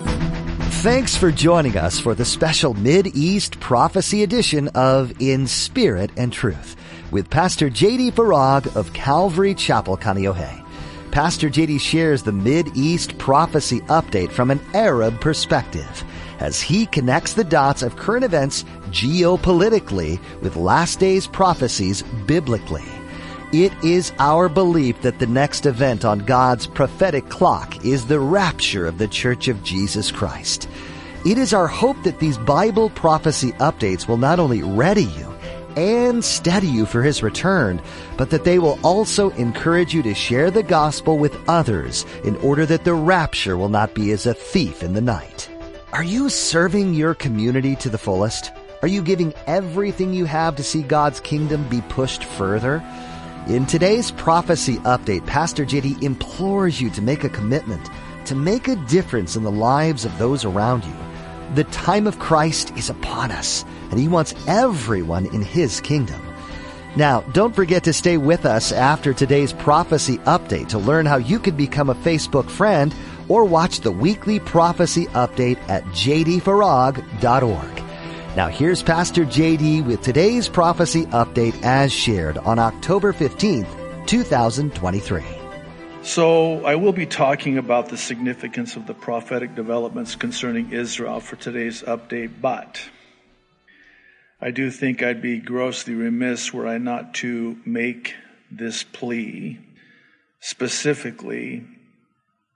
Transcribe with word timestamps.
Thanks 0.00 1.16
for 1.16 1.32
joining 1.32 1.76
us 1.76 1.98
for 1.98 2.14
the 2.14 2.24
special 2.24 2.72
Mid-East 2.74 3.58
Prophecy 3.58 4.22
edition 4.22 4.68
of 4.68 5.12
In 5.20 5.46
Spirit 5.46 6.10
and 6.16 6.32
Truth 6.32 6.76
with 7.10 7.30
Pastor 7.30 7.68
J.D. 7.68 8.12
Farag 8.12 8.76
of 8.76 8.92
Calvary 8.92 9.54
Chapel, 9.54 9.96
Kaneohe. 9.96 10.64
Pastor 11.10 11.48
J.D. 11.50 11.78
shares 11.78 12.22
the 12.22 12.32
Mid-East 12.32 13.18
Prophecy 13.18 13.80
update 13.82 14.30
from 14.30 14.50
an 14.50 14.60
Arab 14.74 15.20
perspective 15.20 16.04
as 16.38 16.62
he 16.62 16.86
connects 16.86 17.32
the 17.32 17.44
dots 17.44 17.82
of 17.82 17.96
current 17.96 18.24
events 18.24 18.64
geopolitically 18.90 20.20
with 20.42 20.54
last 20.56 21.00
days 21.00 21.26
prophecies 21.26 22.02
biblically. 22.26 22.84
It 23.52 23.72
is 23.82 24.12
our 24.18 24.50
belief 24.50 25.00
that 25.00 25.20
the 25.20 25.26
next 25.26 25.64
event 25.64 26.04
on 26.04 26.18
God's 26.18 26.66
prophetic 26.66 27.30
clock 27.30 27.82
is 27.82 28.04
the 28.06 28.20
rapture 28.20 28.86
of 28.86 28.98
the 28.98 29.08
Church 29.08 29.48
of 29.48 29.64
Jesus 29.64 30.12
Christ. 30.12 30.68
It 31.24 31.38
is 31.38 31.54
our 31.54 31.66
hope 31.66 31.96
that 32.02 32.18
these 32.18 32.36
Bible 32.36 32.90
prophecy 32.90 33.52
updates 33.52 34.06
will 34.06 34.18
not 34.18 34.38
only 34.38 34.62
ready 34.62 35.04
you 35.04 35.34
and 35.76 36.22
steady 36.22 36.66
you 36.66 36.84
for 36.84 37.02
His 37.02 37.22
return, 37.22 37.80
but 38.18 38.28
that 38.28 38.44
they 38.44 38.58
will 38.58 38.78
also 38.82 39.30
encourage 39.30 39.94
you 39.94 40.02
to 40.02 40.14
share 40.14 40.50
the 40.50 40.62
gospel 40.62 41.16
with 41.16 41.48
others 41.48 42.04
in 42.24 42.36
order 42.36 42.66
that 42.66 42.84
the 42.84 42.92
rapture 42.92 43.56
will 43.56 43.70
not 43.70 43.94
be 43.94 44.12
as 44.12 44.26
a 44.26 44.34
thief 44.34 44.82
in 44.82 44.92
the 44.92 45.00
night. 45.00 45.48
Are 45.94 46.04
you 46.04 46.28
serving 46.28 46.92
your 46.92 47.14
community 47.14 47.76
to 47.76 47.88
the 47.88 47.96
fullest? 47.96 48.52
Are 48.82 48.88
you 48.88 49.00
giving 49.00 49.32
everything 49.46 50.12
you 50.12 50.26
have 50.26 50.54
to 50.56 50.62
see 50.62 50.82
God's 50.82 51.18
kingdom 51.20 51.66
be 51.70 51.80
pushed 51.88 52.24
further? 52.24 52.84
In 53.48 53.64
today's 53.64 54.10
prophecy 54.10 54.76
update, 54.80 55.24
Pastor 55.24 55.64
JD 55.64 56.02
implores 56.02 56.82
you 56.82 56.90
to 56.90 57.00
make 57.00 57.24
a 57.24 57.30
commitment 57.30 57.88
to 58.26 58.34
make 58.34 58.68
a 58.68 58.76
difference 58.76 59.36
in 59.36 59.42
the 59.42 59.50
lives 59.50 60.04
of 60.04 60.18
those 60.18 60.44
around 60.44 60.84
you. 60.84 60.94
The 61.54 61.64
time 61.64 62.06
of 62.06 62.18
Christ 62.18 62.76
is 62.76 62.90
upon 62.90 63.30
us, 63.30 63.64
and 63.90 63.98
He 63.98 64.06
wants 64.06 64.34
everyone 64.46 65.24
in 65.34 65.40
His 65.40 65.80
kingdom. 65.80 66.20
Now, 66.94 67.22
don't 67.32 67.56
forget 67.56 67.84
to 67.84 67.94
stay 67.94 68.18
with 68.18 68.44
us 68.44 68.70
after 68.70 69.14
today's 69.14 69.54
prophecy 69.54 70.18
update 70.18 70.68
to 70.68 70.78
learn 70.78 71.06
how 71.06 71.16
you 71.16 71.38
can 71.38 71.56
become 71.56 71.88
a 71.88 71.94
Facebook 71.94 72.50
friend 72.50 72.94
or 73.28 73.46
watch 73.46 73.80
the 73.80 73.92
weekly 73.92 74.40
prophecy 74.40 75.06
update 75.06 75.58
at 75.70 75.86
jdfarag.org. 75.86 77.87
Now 78.38 78.46
here's 78.46 78.84
Pastor 78.84 79.24
JD 79.24 79.84
with 79.84 80.00
today's 80.00 80.48
prophecy 80.48 81.06
update 81.06 81.60
as 81.64 81.92
shared 81.92 82.38
on 82.38 82.60
October 82.60 83.12
15th, 83.12 84.06
2023. 84.06 85.24
So 86.04 86.64
I 86.64 86.76
will 86.76 86.92
be 86.92 87.04
talking 87.04 87.58
about 87.58 87.88
the 87.88 87.96
significance 87.96 88.76
of 88.76 88.86
the 88.86 88.94
prophetic 88.94 89.56
developments 89.56 90.14
concerning 90.14 90.70
Israel 90.70 91.18
for 91.18 91.34
today's 91.34 91.82
update, 91.82 92.30
but 92.40 92.80
I 94.40 94.52
do 94.52 94.70
think 94.70 95.02
I'd 95.02 95.20
be 95.20 95.40
grossly 95.40 95.94
remiss 95.94 96.54
were 96.54 96.68
I 96.68 96.78
not 96.78 97.14
to 97.14 97.58
make 97.66 98.14
this 98.52 98.84
plea 98.84 99.58
specifically 100.38 101.66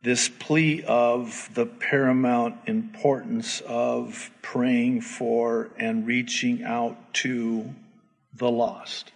this 0.03 0.29
plea 0.29 0.83
of 0.83 1.49
the 1.55 1.65
paramount 1.65 2.57
importance 2.67 3.61
of 3.61 4.31
praying 4.43 5.01
for 5.01 5.71
and 5.79 6.07
reaching 6.07 6.65
out 6.65 7.15
to 7.15 7.73
the 8.35 8.51
lost, 8.51 9.13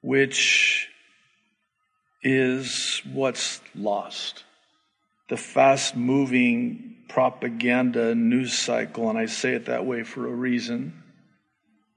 which 0.00 0.88
is 2.22 3.02
what's 3.12 3.60
lost. 3.74 4.42
The 5.28 5.36
fast 5.36 5.94
moving 5.94 6.96
propaganda 7.08 8.14
news 8.14 8.52
cycle, 8.52 9.08
and 9.08 9.18
I 9.18 9.26
say 9.26 9.54
it 9.54 9.66
that 9.66 9.86
way 9.86 10.02
for 10.02 10.26
a 10.26 10.34
reason. 10.34 11.02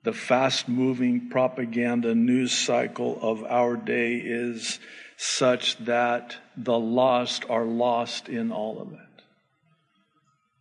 The 0.04 0.14
fast 0.14 0.70
moving 0.70 1.30
propaganda 1.30 2.14
news 2.14 2.52
cycle 2.52 3.18
of 3.22 3.44
our 3.44 3.76
day 3.76 4.18
is 4.18 4.80
such 5.18 5.78
that 5.80 6.38
the 6.56 6.78
lost 6.78 7.44
are 7.50 7.66
lost 7.66 8.30
in 8.30 8.52
all 8.52 8.80
of 8.80 8.94
it. 8.94 9.00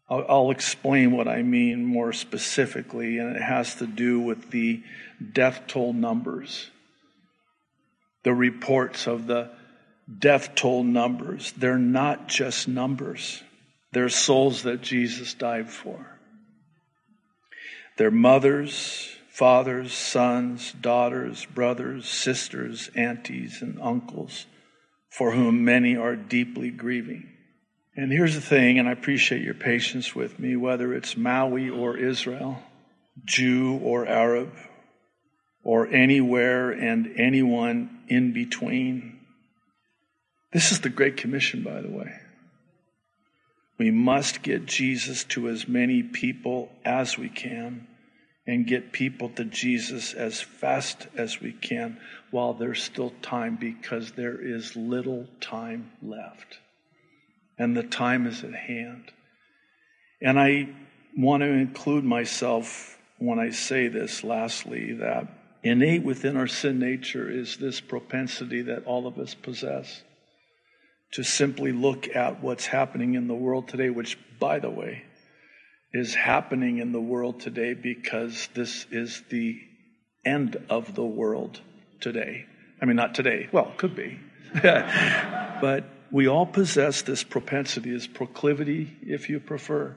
I'll, 0.08 0.24
I'll, 0.28 0.50
explain 0.50 1.12
what 1.12 1.28
I 1.28 1.42
mean 1.42 1.84
more 1.84 2.12
specifically, 2.12 3.18
and 3.18 3.36
it 3.36 3.42
has 3.42 3.74
to 3.76 3.86
do 3.86 4.18
with 4.20 4.50
the 4.50 4.82
death 5.32 5.62
toll 5.66 5.92
numbers. 5.92 6.70
The 8.22 8.32
reports 8.32 9.06
of 9.06 9.26
the 9.26 9.50
death 10.18 10.54
toll 10.54 10.84
numbers. 10.84 11.52
They're 11.52 11.78
not 11.78 12.28
just 12.28 12.66
numbers, 12.66 13.42
they're 13.92 14.08
souls 14.08 14.62
that 14.62 14.80
Jesus 14.80 15.34
died 15.34 15.70
for. 15.70 16.18
They're 17.98 18.10
mothers, 18.10 19.15
fathers, 19.36 19.92
sons, 19.92 20.72
daughters, 20.80 21.44
brothers, 21.44 22.08
sisters, 22.08 22.88
aunties, 22.94 23.60
and 23.60 23.78
uncles, 23.82 24.46
for 25.10 25.32
whom 25.32 25.62
many 25.62 25.94
are 25.94 26.16
deeply 26.16 26.70
grieving. 26.70 27.28
And 27.94 28.10
here's 28.10 28.34
the 28.34 28.40
thing, 28.40 28.78
and 28.78 28.88
I 28.88 28.92
appreciate 28.92 29.42
your 29.42 29.52
patience 29.52 30.14
with 30.14 30.38
me, 30.38 30.56
whether 30.56 30.94
it's 30.94 31.18
Maui 31.18 31.68
or 31.68 31.98
Israel, 31.98 32.62
Jew 33.26 33.78
or 33.82 34.06
Arab, 34.06 34.54
or 35.62 35.86
anywhere 35.86 36.70
and 36.70 37.12
anyone 37.18 37.90
in 38.08 38.32
between. 38.32 39.20
This 40.50 40.72
is 40.72 40.80
the 40.80 40.88
Great 40.88 41.18
Commission, 41.18 41.62
by 41.62 41.82
the 41.82 41.90
way. 41.90 42.10
We 43.76 43.90
must 43.90 44.40
get 44.40 44.64
Jesus 44.64 45.24
to 45.24 45.50
as 45.50 45.68
many 45.68 46.02
people 46.02 46.70
as 46.86 47.18
we 47.18 47.28
can 47.28 47.86
and 48.46 48.66
get 48.66 48.92
people 48.92 49.28
to 49.30 49.44
Jesus 49.44 50.14
as 50.14 50.40
fast 50.40 51.08
as 51.16 51.40
we 51.40 51.52
can 51.52 51.98
while 52.30 52.54
there's 52.54 52.82
still 52.82 53.12
time 53.22 53.56
because 53.56 54.12
there 54.12 54.40
is 54.40 54.76
little 54.76 55.26
time 55.40 55.90
left. 56.02 56.58
And 57.58 57.76
the 57.76 57.82
time 57.82 58.26
is 58.26 58.44
at 58.44 58.54
hand. 58.54 59.10
And 60.20 60.38
I 60.38 60.68
want 61.16 61.42
to 61.42 61.48
include 61.48 62.04
myself 62.04 62.98
when 63.18 63.38
I 63.38 63.50
say 63.50 63.88
this, 63.88 64.22
lastly, 64.22 64.92
that 64.94 65.26
innate 65.62 66.04
within 66.04 66.36
our 66.36 66.46
sin 66.46 66.78
nature 66.78 67.28
is 67.30 67.56
this 67.56 67.80
propensity 67.80 68.62
that 68.62 68.84
all 68.84 69.06
of 69.06 69.18
us 69.18 69.34
possess 69.34 70.02
to 71.12 71.22
simply 71.22 71.72
look 71.72 72.14
at 72.14 72.42
what's 72.42 72.66
happening 72.66 73.14
in 73.14 73.26
the 73.26 73.34
world 73.34 73.68
today, 73.68 73.90
which, 73.90 74.18
by 74.38 74.58
the 74.58 74.70
way, 74.70 75.02
is 75.96 76.14
happening 76.14 76.78
in 76.78 76.92
the 76.92 77.00
world 77.00 77.40
today 77.40 77.74
because 77.74 78.48
this 78.54 78.86
is 78.90 79.22
the 79.30 79.60
end 80.24 80.56
of 80.68 80.94
the 80.94 81.04
world 81.04 81.60
today. 82.00 82.46
I 82.80 82.84
mean, 82.84 82.96
not 82.96 83.14
today. 83.14 83.48
Well, 83.52 83.72
could 83.76 83.96
be. 83.96 84.18
but 84.62 85.84
we 86.10 86.28
all 86.28 86.46
possess 86.46 87.02
this 87.02 87.24
propensity, 87.24 87.92
this 87.92 88.06
proclivity, 88.06 88.96
if 89.02 89.28
you 89.28 89.40
prefer, 89.40 89.96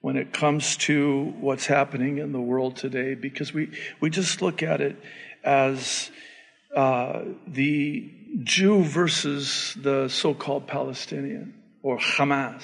when 0.00 0.16
it 0.16 0.32
comes 0.32 0.76
to 0.76 1.34
what's 1.40 1.66
happening 1.66 2.18
in 2.18 2.32
the 2.32 2.40
world 2.40 2.76
today, 2.76 3.14
because 3.14 3.52
we, 3.52 3.70
we 4.00 4.10
just 4.10 4.40
look 4.40 4.62
at 4.62 4.80
it 4.80 4.96
as 5.44 6.10
uh, 6.74 7.22
the 7.46 8.10
Jew 8.44 8.84
versus 8.84 9.76
the 9.80 10.08
so 10.08 10.34
called 10.34 10.66
Palestinian 10.66 11.54
or 11.82 11.98
Hamas. 11.98 12.62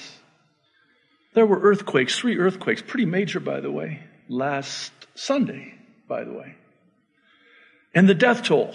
There 1.37 1.45
were 1.45 1.59
earthquakes, 1.59 2.17
three 2.17 2.39
earthquakes, 2.39 2.81
pretty 2.81 3.05
major, 3.05 3.39
by 3.39 3.59
the 3.59 3.69
way, 3.69 3.99
last 4.27 4.91
Sunday, 5.13 5.75
by 6.07 6.23
the 6.23 6.33
way. 6.33 6.55
And 7.93 8.09
the 8.09 8.15
death 8.15 8.41
toll. 8.41 8.73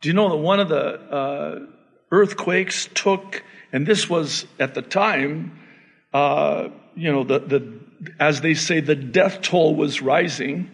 Do 0.00 0.08
you 0.08 0.12
know 0.12 0.28
that 0.28 0.36
one 0.36 0.60
of 0.60 0.68
the 0.68 0.84
uh, 0.84 1.66
earthquakes 2.12 2.88
took, 2.94 3.42
and 3.72 3.84
this 3.84 4.08
was 4.08 4.46
at 4.60 4.74
the 4.74 4.82
time, 4.82 5.58
uh, 6.14 6.68
you 6.94 7.10
know, 7.10 7.24
the, 7.24 7.40
the, 7.40 7.80
as 8.20 8.40
they 8.40 8.54
say, 8.54 8.78
the 8.78 8.94
death 8.94 9.42
toll 9.42 9.74
was 9.74 10.00
rising. 10.00 10.70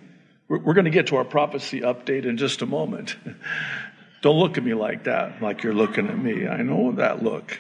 We're, 0.48 0.58
we're 0.58 0.74
going 0.74 0.84
to 0.84 0.90
get 0.90 1.06
to 1.06 1.16
our 1.16 1.24
prophecy 1.24 1.80
update 1.80 2.26
in 2.26 2.36
just 2.36 2.60
a 2.60 2.66
moment. 2.66 3.16
Don't 4.20 4.38
look 4.38 4.58
at 4.58 4.64
me 4.64 4.74
like 4.74 5.04
that, 5.04 5.40
like 5.40 5.62
you're 5.62 5.72
looking 5.72 6.08
at 6.08 6.18
me. 6.18 6.46
I 6.46 6.60
know 6.60 6.92
that 6.92 7.22
look. 7.22 7.58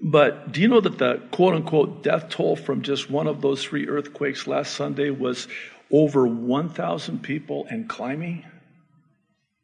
But 0.00 0.52
do 0.52 0.60
you 0.60 0.68
know 0.68 0.80
that 0.80 0.98
the 0.98 1.22
quote 1.32 1.54
unquote 1.54 2.02
death 2.02 2.28
toll 2.28 2.56
from 2.56 2.82
just 2.82 3.10
one 3.10 3.26
of 3.26 3.40
those 3.40 3.64
three 3.64 3.88
earthquakes 3.88 4.46
last 4.46 4.74
Sunday 4.74 5.10
was 5.10 5.48
over 5.90 6.26
1,000 6.26 7.22
people 7.22 7.66
and 7.70 7.88
climbing, 7.88 8.44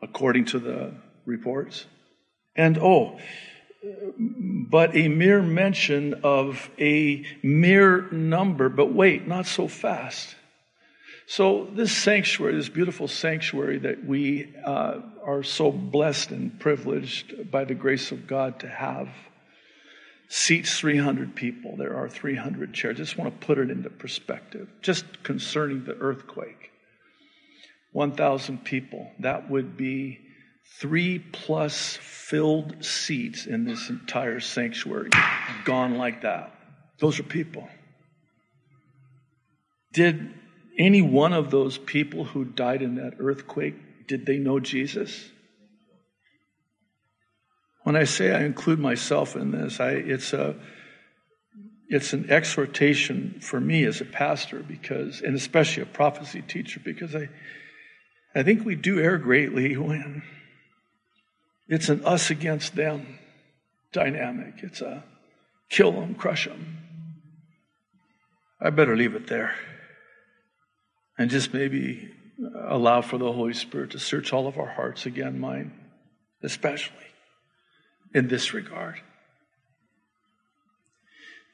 according 0.03 0.47
to 0.47 0.59
the 0.59 0.95
reports? 1.25 1.87
And 2.57 2.79
oh, 2.79 3.19
but 4.71 4.97
a 4.97 5.09
mere 5.09 5.43
mention 5.43 6.15
of 6.23 6.71
a 6.79 7.25
mere 7.43 8.11
number, 8.11 8.69
but 8.69 8.93
wait, 8.93 9.27
not 9.27 9.47
so 9.47 9.69
fast. 9.69 10.35
So, 11.27 11.69
this 11.73 11.91
sanctuary, 11.91 12.55
this 12.55 12.69
beautiful 12.69 13.09
sanctuary 13.09 13.79
that 13.79 14.05
we 14.05 14.55
uh, 14.65 15.01
are 15.25 15.43
so 15.43 15.73
blessed 15.73 16.31
and 16.33 16.61
privileged 16.61 17.51
by 17.51 17.65
the 17.65 17.75
grace 17.75 18.13
of 18.13 18.27
God 18.27 18.61
to 18.61 18.69
have, 18.69 19.09
seats 20.29 20.79
300 20.79 21.35
people. 21.35 21.77
There 21.77 21.97
are 21.97 22.09
300 22.09 22.73
chairs. 22.73 22.97
I 22.97 22.99
just 22.99 23.19
want 23.19 23.41
to 23.41 23.47
put 23.47 23.59
it 23.59 23.71
into 23.71 23.91
perspective, 23.91 24.69
just 24.83 25.23
concerning 25.23 25.85
the 25.85 25.97
earthquake. 25.97 26.71
1,000 27.93 28.65
people. 28.65 29.11
That 29.21 29.49
would 29.49 29.77
be 29.77 30.19
three 30.81 31.19
plus 31.19 31.97
filled 31.97 32.85
seats 32.85 33.47
in 33.47 33.65
this 33.65 33.91
entire 33.91 34.41
sanctuary 34.41 35.11
gone 35.65 35.97
like 35.97 36.23
that. 36.23 36.53
Those 36.99 37.21
are 37.21 37.25
people. 37.25 37.69
Did 39.93 40.35
any 40.77 41.03
one 41.03 41.33
of 41.33 41.51
those 41.51 41.79
people 41.79 42.25
who 42.25 42.45
died 42.45 42.83
in 42.83 42.97
that 42.97 43.15
earthquake, 43.21 44.07
did 44.09 44.27
they 44.27 44.39
know 44.39 44.59
Jesus? 44.59 45.31
When 47.85 47.97
I 47.97 48.05
say 48.05 48.35
I 48.35 48.45
include 48.45 48.79
myself 48.79 49.37
in 49.37 49.53
this, 49.53 49.79
I, 49.79 49.91
it's 49.91 50.33
a 50.33 50.57
it's 51.89 52.15
an 52.15 52.31
exhortation 52.31 53.39
for 53.41 53.61
me 53.61 53.85
as 53.85 54.01
a 54.01 54.07
pastor 54.07 54.61
because, 54.61 55.21
and 55.21 55.37
especially 55.37 55.83
a 55.83 55.87
prophecy 55.87 56.43
teacher, 56.43 56.81
because 56.83 57.15
I, 57.15 57.29
I 58.35 58.43
think 58.43 58.65
we 58.65 58.75
do 58.75 58.99
err 58.99 59.19
greatly 59.19 59.77
when 59.77 60.23
it's 61.69 61.91
an 61.91 62.03
us 62.07 62.31
against 62.31 62.75
them 62.75 63.19
dynamic. 63.93 64.55
It's 64.63 64.81
a 64.81 65.05
kill 65.69 65.93
them, 65.93 66.15
crush 66.15 66.47
them. 66.47 66.79
I 68.61 68.71
better 68.71 68.97
leave 68.97 69.15
it 69.15 69.27
there 69.27 69.55
and 71.19 71.31
just 71.31 71.53
maybe 71.53 72.11
allow 72.67 73.03
for 73.03 73.19
the 73.19 73.31
Holy 73.31 73.53
Spirit 73.53 73.91
to 73.91 73.99
search 73.99 74.33
all 74.33 74.47
of 74.47 74.59
our 74.59 74.71
hearts 74.71 75.05
again, 75.05 75.39
mine 75.39 75.73
especially 76.43 77.14
in 78.15 78.29
this 78.29 78.55
regard. 78.55 79.01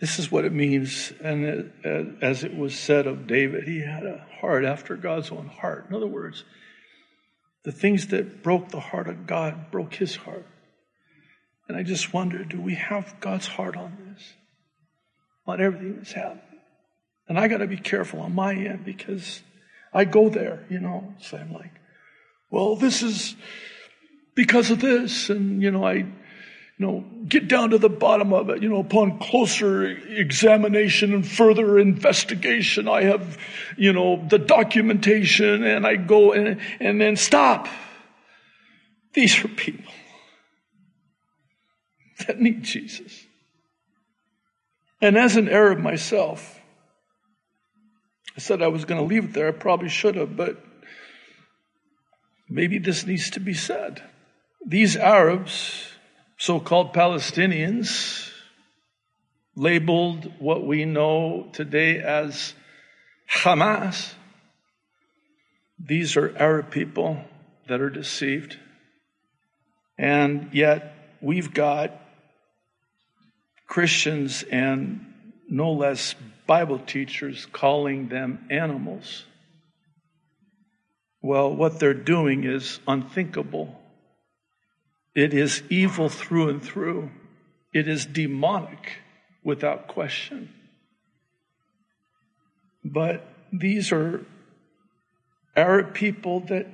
This 0.00 0.18
is 0.18 0.30
what 0.30 0.44
it 0.44 0.52
means. 0.52 1.12
And 1.22 1.72
uh, 1.84 2.24
as 2.24 2.44
it 2.44 2.56
was 2.56 2.78
said 2.78 3.06
of 3.06 3.26
David, 3.26 3.64
he 3.64 3.80
had 3.80 4.04
a 4.04 4.26
heart 4.40 4.64
after 4.64 4.96
God's 4.96 5.30
own 5.30 5.48
heart. 5.48 5.86
In 5.88 5.94
other 5.94 6.06
words, 6.06 6.44
the 7.64 7.72
things 7.72 8.08
that 8.08 8.42
broke 8.42 8.68
the 8.68 8.80
heart 8.80 9.08
of 9.08 9.26
God 9.26 9.70
broke 9.70 9.94
his 9.94 10.16
heart. 10.16 10.46
And 11.68 11.76
I 11.76 11.82
just 11.82 12.12
wonder 12.12 12.44
do 12.44 12.60
we 12.60 12.74
have 12.74 13.20
God's 13.20 13.46
heart 13.46 13.76
on 13.76 13.96
this? 14.14 14.32
On 15.46 15.60
everything 15.60 15.96
that's 15.96 16.12
happening? 16.12 16.42
And 17.28 17.38
I 17.38 17.48
got 17.48 17.58
to 17.58 17.66
be 17.66 17.76
careful 17.76 18.20
on 18.20 18.34
my 18.34 18.54
end 18.54 18.84
because 18.84 19.42
I 19.92 20.04
go 20.04 20.28
there, 20.28 20.66
you 20.68 20.80
know. 20.80 21.14
So 21.20 21.36
I'm 21.36 21.52
like, 21.52 21.72
well, 22.50 22.74
this 22.74 23.02
is 23.02 23.36
because 24.34 24.70
of 24.70 24.80
this. 24.80 25.30
And, 25.30 25.62
you 25.62 25.70
know, 25.70 25.86
I, 25.86 26.06
you 26.81 26.87
know, 26.87 27.05
get 27.29 27.47
down 27.47 27.71
to 27.71 27.79
the 27.79 27.91
bottom 27.91 28.32
of 28.32 28.49
it. 28.49 28.62
You 28.62 28.71
know, 28.71 28.81
upon 28.81 29.19
closer 29.19 29.85
examination 29.85 31.12
and 31.12 31.29
further 31.29 31.79
investigation, 31.79 32.88
I 32.88 33.03
have, 33.03 33.37
you 33.77 33.93
know, 33.93 34.27
the 34.27 34.38
documentation 34.38 35.62
and 35.62 35.87
I 35.87 35.97
go 35.97 36.32
and, 36.32 36.59
and 36.81 36.99
then 36.99 37.17
stop. 37.17 37.69
These 39.12 39.44
are 39.44 39.49
people 39.49 39.93
that 42.27 42.41
need 42.41 42.62
Jesus. 42.62 43.27
And 45.03 45.19
as 45.19 45.37
an 45.37 45.50
Arab 45.50 45.81
myself, 45.81 46.59
I 48.38 48.41
said 48.41 48.62
I 48.62 48.69
was 48.69 48.87
going 48.87 49.03
to 49.03 49.06
leave 49.06 49.25
it 49.25 49.32
there. 49.35 49.49
I 49.49 49.53
probably 49.53 49.91
should 49.91 50.15
have, 50.15 50.35
but 50.35 50.56
maybe 52.49 52.79
this 52.79 53.05
needs 53.05 53.29
to 53.32 53.41
be 53.41 53.53
said. 53.53 54.03
These 54.67 54.97
Arabs, 54.97 55.89
so 56.40 56.58
called 56.58 56.94
Palestinians, 56.94 58.31
labeled 59.54 60.32
what 60.38 60.66
we 60.66 60.87
know 60.87 61.50
today 61.52 61.98
as 61.98 62.54
Hamas, 63.31 64.14
these 65.78 66.16
are 66.16 66.34
Arab 66.38 66.70
people 66.70 67.22
that 67.69 67.82
are 67.82 67.90
deceived. 67.90 68.58
And 69.98 70.48
yet 70.54 70.94
we've 71.20 71.52
got 71.52 71.92
Christians 73.66 74.43
and 74.43 75.12
no 75.46 75.72
less 75.72 76.14
Bible 76.46 76.78
teachers 76.78 77.44
calling 77.52 78.08
them 78.08 78.46
animals. 78.50 79.26
Well, 81.20 81.54
what 81.54 81.78
they're 81.78 81.93
doing 81.93 82.44
is 82.44 82.81
unthinkable. 82.88 83.80
It 85.14 85.34
is 85.34 85.62
evil 85.68 86.08
through 86.08 86.48
and 86.48 86.62
through. 86.62 87.10
It 87.72 87.88
is 87.88 88.06
demonic 88.06 88.98
without 89.42 89.88
question. 89.88 90.52
But 92.84 93.26
these 93.52 93.92
are 93.92 94.24
Arab 95.56 95.94
people 95.94 96.40
that 96.40 96.66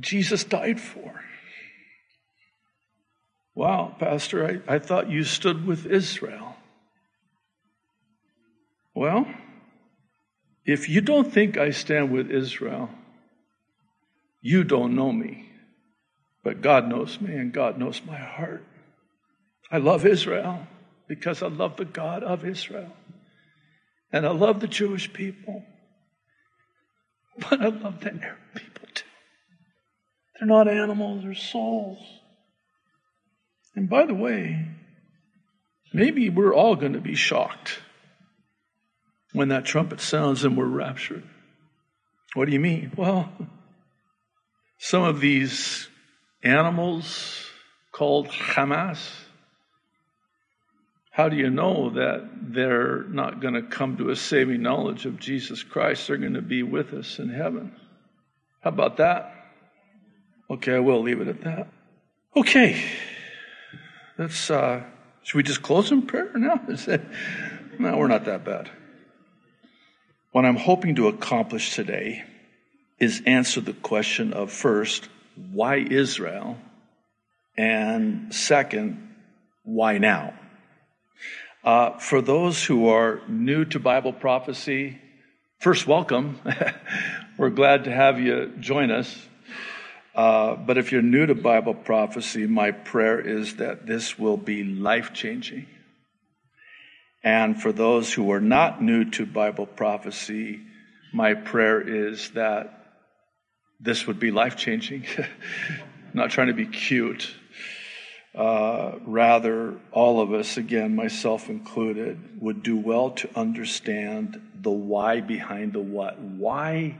Jesus 0.00 0.44
died 0.44 0.80
for. 0.80 1.22
Wow, 3.54 3.94
Pastor, 3.98 4.62
I, 4.68 4.74
I 4.74 4.78
thought 4.80 5.08
you 5.10 5.22
stood 5.22 5.64
with 5.64 5.86
Israel. 5.86 6.56
Well, 8.94 9.26
if 10.64 10.88
you 10.88 11.00
don't 11.00 11.32
think 11.32 11.56
I 11.56 11.70
stand 11.70 12.10
with 12.10 12.30
Israel, 12.30 12.90
you 14.40 14.64
don't 14.64 14.94
know 14.96 15.12
me. 15.12 15.50
But 16.44 16.60
God 16.60 16.86
knows 16.86 17.20
me 17.20 17.34
and 17.34 17.52
God 17.52 17.78
knows 17.78 18.02
my 18.06 18.18
heart. 18.18 18.64
I 19.72 19.78
love 19.78 20.06
Israel 20.06 20.66
because 21.08 21.42
I 21.42 21.48
love 21.48 21.76
the 21.76 21.86
God 21.86 22.22
of 22.22 22.44
Israel. 22.44 22.92
And 24.12 24.26
I 24.26 24.30
love 24.30 24.60
the 24.60 24.68
Jewish 24.68 25.12
people. 25.12 25.64
But 27.38 27.60
I 27.60 27.68
love 27.68 28.00
the 28.00 28.12
Arab 28.12 28.38
people 28.54 28.88
too. 28.94 29.04
They're 30.38 30.46
not 30.46 30.68
animals, 30.68 31.24
they're 31.24 31.34
souls. 31.34 31.98
And 33.74 33.88
by 33.88 34.06
the 34.06 34.14
way, 34.14 34.68
maybe 35.92 36.28
we're 36.30 36.54
all 36.54 36.76
going 36.76 36.92
to 36.92 37.00
be 37.00 37.16
shocked 37.16 37.80
when 39.32 39.48
that 39.48 39.64
trumpet 39.64 40.00
sounds 40.00 40.44
and 40.44 40.56
we're 40.56 40.66
raptured. 40.66 41.24
What 42.34 42.44
do 42.44 42.52
you 42.52 42.60
mean? 42.60 42.92
Well, 42.96 43.32
some 44.78 45.02
of 45.02 45.20
these 45.20 45.88
animals 46.44 47.46
called 47.92 48.28
Hamas, 48.28 48.98
how 51.10 51.28
do 51.28 51.36
you 51.36 51.48
know 51.48 51.90
that 51.90 52.28
they're 52.52 53.04
not 53.04 53.40
going 53.40 53.54
to 53.54 53.62
come 53.62 53.96
to 53.98 54.10
a 54.10 54.16
saving 54.16 54.62
knowledge 54.62 55.06
of 55.06 55.18
Jesus 55.18 55.62
Christ? 55.62 56.08
They're 56.08 56.16
going 56.16 56.34
to 56.34 56.42
be 56.42 56.64
with 56.64 56.92
us 56.92 57.18
in 57.18 57.28
heaven. 57.28 57.74
How 58.62 58.70
about 58.70 58.96
that? 58.96 59.32
Okay, 60.50 60.74
I 60.74 60.80
will 60.80 61.02
leave 61.02 61.20
it 61.20 61.28
at 61.28 61.42
that. 61.42 61.68
Okay. 62.36 62.82
Let's, 64.18 64.50
uh, 64.50 64.82
should 65.22 65.36
we 65.36 65.42
just 65.44 65.62
close 65.62 65.92
in 65.92 66.02
prayer 66.02 66.32
now? 66.36 66.60
no, 67.78 67.96
we're 67.96 68.08
not 68.08 68.24
that 68.24 68.44
bad. 68.44 68.70
What 70.32 70.44
I'm 70.44 70.56
hoping 70.56 70.96
to 70.96 71.06
accomplish 71.06 71.76
today 71.76 72.24
is 72.98 73.22
answer 73.24 73.60
the 73.60 73.72
question 73.72 74.32
of 74.32 74.50
first, 74.50 75.08
why 75.52 75.76
Israel? 75.76 76.56
And 77.56 78.34
second, 78.34 79.14
why 79.64 79.98
now? 79.98 80.34
Uh, 81.62 81.98
for 81.98 82.20
those 82.20 82.62
who 82.62 82.88
are 82.88 83.22
new 83.28 83.64
to 83.64 83.78
Bible 83.78 84.12
prophecy, 84.12 84.98
first, 85.60 85.86
welcome. 85.86 86.38
We're 87.38 87.50
glad 87.50 87.84
to 87.84 87.90
have 87.90 88.20
you 88.20 88.52
join 88.60 88.90
us. 88.90 89.28
Uh, 90.14 90.54
but 90.56 90.78
if 90.78 90.92
you're 90.92 91.02
new 91.02 91.26
to 91.26 91.34
Bible 91.34 91.74
prophecy, 91.74 92.46
my 92.46 92.70
prayer 92.70 93.18
is 93.18 93.56
that 93.56 93.86
this 93.86 94.18
will 94.18 94.36
be 94.36 94.62
life 94.62 95.12
changing. 95.12 95.66
And 97.24 97.60
for 97.60 97.72
those 97.72 98.12
who 98.12 98.30
are 98.32 98.40
not 98.40 98.82
new 98.82 99.10
to 99.12 99.24
Bible 99.24 99.66
prophecy, 99.66 100.60
my 101.12 101.32
prayer 101.34 101.80
is 101.80 102.30
that 102.30 102.83
this 103.80 104.06
would 104.06 104.18
be 104.18 104.30
life 104.30 104.56
changing. 104.56 105.06
not 106.14 106.30
trying 106.30 106.48
to 106.48 106.54
be 106.54 106.66
cute. 106.66 107.34
Uh, 108.34 108.98
rather, 109.04 109.74
all 109.92 110.20
of 110.20 110.32
us, 110.32 110.56
again, 110.56 110.94
myself 110.94 111.48
included, 111.48 112.40
would 112.40 112.62
do 112.62 112.76
well 112.76 113.10
to 113.10 113.28
understand 113.36 114.40
the 114.60 114.70
why 114.70 115.20
behind 115.20 115.72
the 115.72 115.80
what. 115.80 116.18
Why 116.18 116.96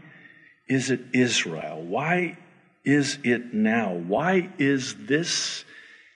is 0.68 0.90
it 0.90 1.00
Israel? 1.12 1.82
Why 1.82 2.38
is 2.84 3.18
it 3.24 3.52
now? 3.52 3.94
Why 3.94 4.50
is 4.58 4.94
this 5.06 5.64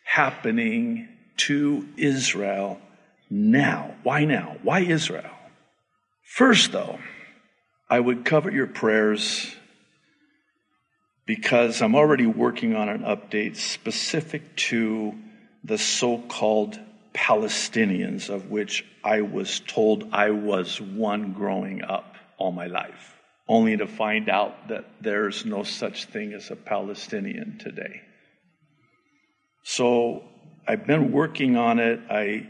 happening 0.05 1.09
to 1.39 1.89
Israel 1.97 2.81
now. 3.31 3.95
Why 4.03 4.25
now? 4.25 4.57
Why 4.63 4.81
Israel? 4.81 5.31
First, 6.23 6.73
though, 6.73 6.99
I 7.89 8.01
would 8.01 8.25
cover 8.25 8.51
your 8.51 8.67
prayers 8.67 9.55
because 11.29 11.83
I'm 11.83 11.95
already 11.95 12.25
working 12.25 12.75
on 12.75 12.89
an 12.89 13.03
update 13.03 13.57
specific 13.57 14.57
to 14.57 15.15
the 15.63 15.77
so 15.77 16.17
called 16.17 16.81
Palestinians, 17.13 18.31
of 18.31 18.51
which 18.51 18.83
I 19.05 19.21
was 19.21 19.61
told 19.61 20.09
I 20.11 20.31
was 20.31 20.81
one 20.81 21.35
growing 21.35 21.85
up 21.85 22.15
all 22.39 22.51
my 22.51 22.67
life, 22.67 23.15
only 23.47 23.77
to 23.77 23.87
find 23.87 24.31
out 24.31 24.69
that 24.69 24.87
there's 25.03 25.45
no 25.45 25.65
such 25.65 26.07
thing 26.07 26.33
as 26.33 26.51
a 26.51 26.57
Palestinian 26.57 27.59
today. 27.59 28.01
So 29.65 30.23
I've 30.67 30.87
been 30.87 31.13
working 31.13 31.59
on 31.59 31.79
it. 31.79 32.01
I 32.09 32.49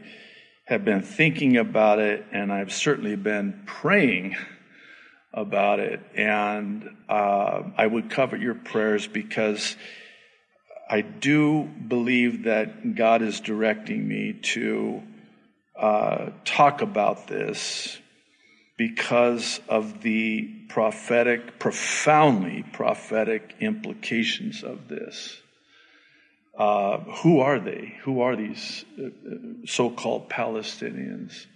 have 0.66 0.84
been 0.84 1.02
thinking 1.02 1.56
about 1.56 1.98
it, 1.98 2.24
and 2.30 2.52
I've 2.52 2.72
certainly 2.72 3.16
been 3.16 3.64
praying 3.66 4.36
about 5.40 5.80
it. 5.80 6.00
And 6.16 6.88
uh, 7.08 7.62
I 7.76 7.86
would 7.86 8.10
covet 8.10 8.40
your 8.40 8.54
prayers 8.54 9.06
because 9.06 9.76
I 10.90 11.02
do 11.02 11.64
believe 11.64 12.44
that 12.44 12.94
God 12.94 13.22
is 13.22 13.40
directing 13.40 14.06
me 14.06 14.34
to 14.54 15.02
uh, 15.76 16.30
talk 16.44 16.82
about 16.82 17.28
this 17.28 17.98
because 18.76 19.60
of 19.68 20.02
the 20.02 20.48
prophetic, 20.68 21.58
profoundly 21.58 22.64
prophetic 22.72 23.54
implications 23.60 24.62
of 24.62 24.88
this. 24.88 25.40
Uh, 26.56 26.98
who 27.22 27.40
are 27.40 27.60
they? 27.60 27.96
Who 28.02 28.20
are 28.20 28.34
these 28.34 28.84
uh, 28.98 29.08
so 29.66 29.90
called 29.90 30.28
Palestinians? 30.28 31.46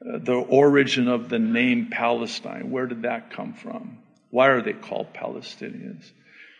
The 0.00 0.34
origin 0.34 1.08
of 1.08 1.28
the 1.28 1.38
name 1.38 1.88
Palestine, 1.90 2.70
where 2.70 2.86
did 2.86 3.02
that 3.02 3.30
come 3.30 3.54
from? 3.54 3.98
Why 4.30 4.48
are 4.48 4.60
they 4.60 4.74
called 4.74 5.14
Palestinians? 5.14 6.10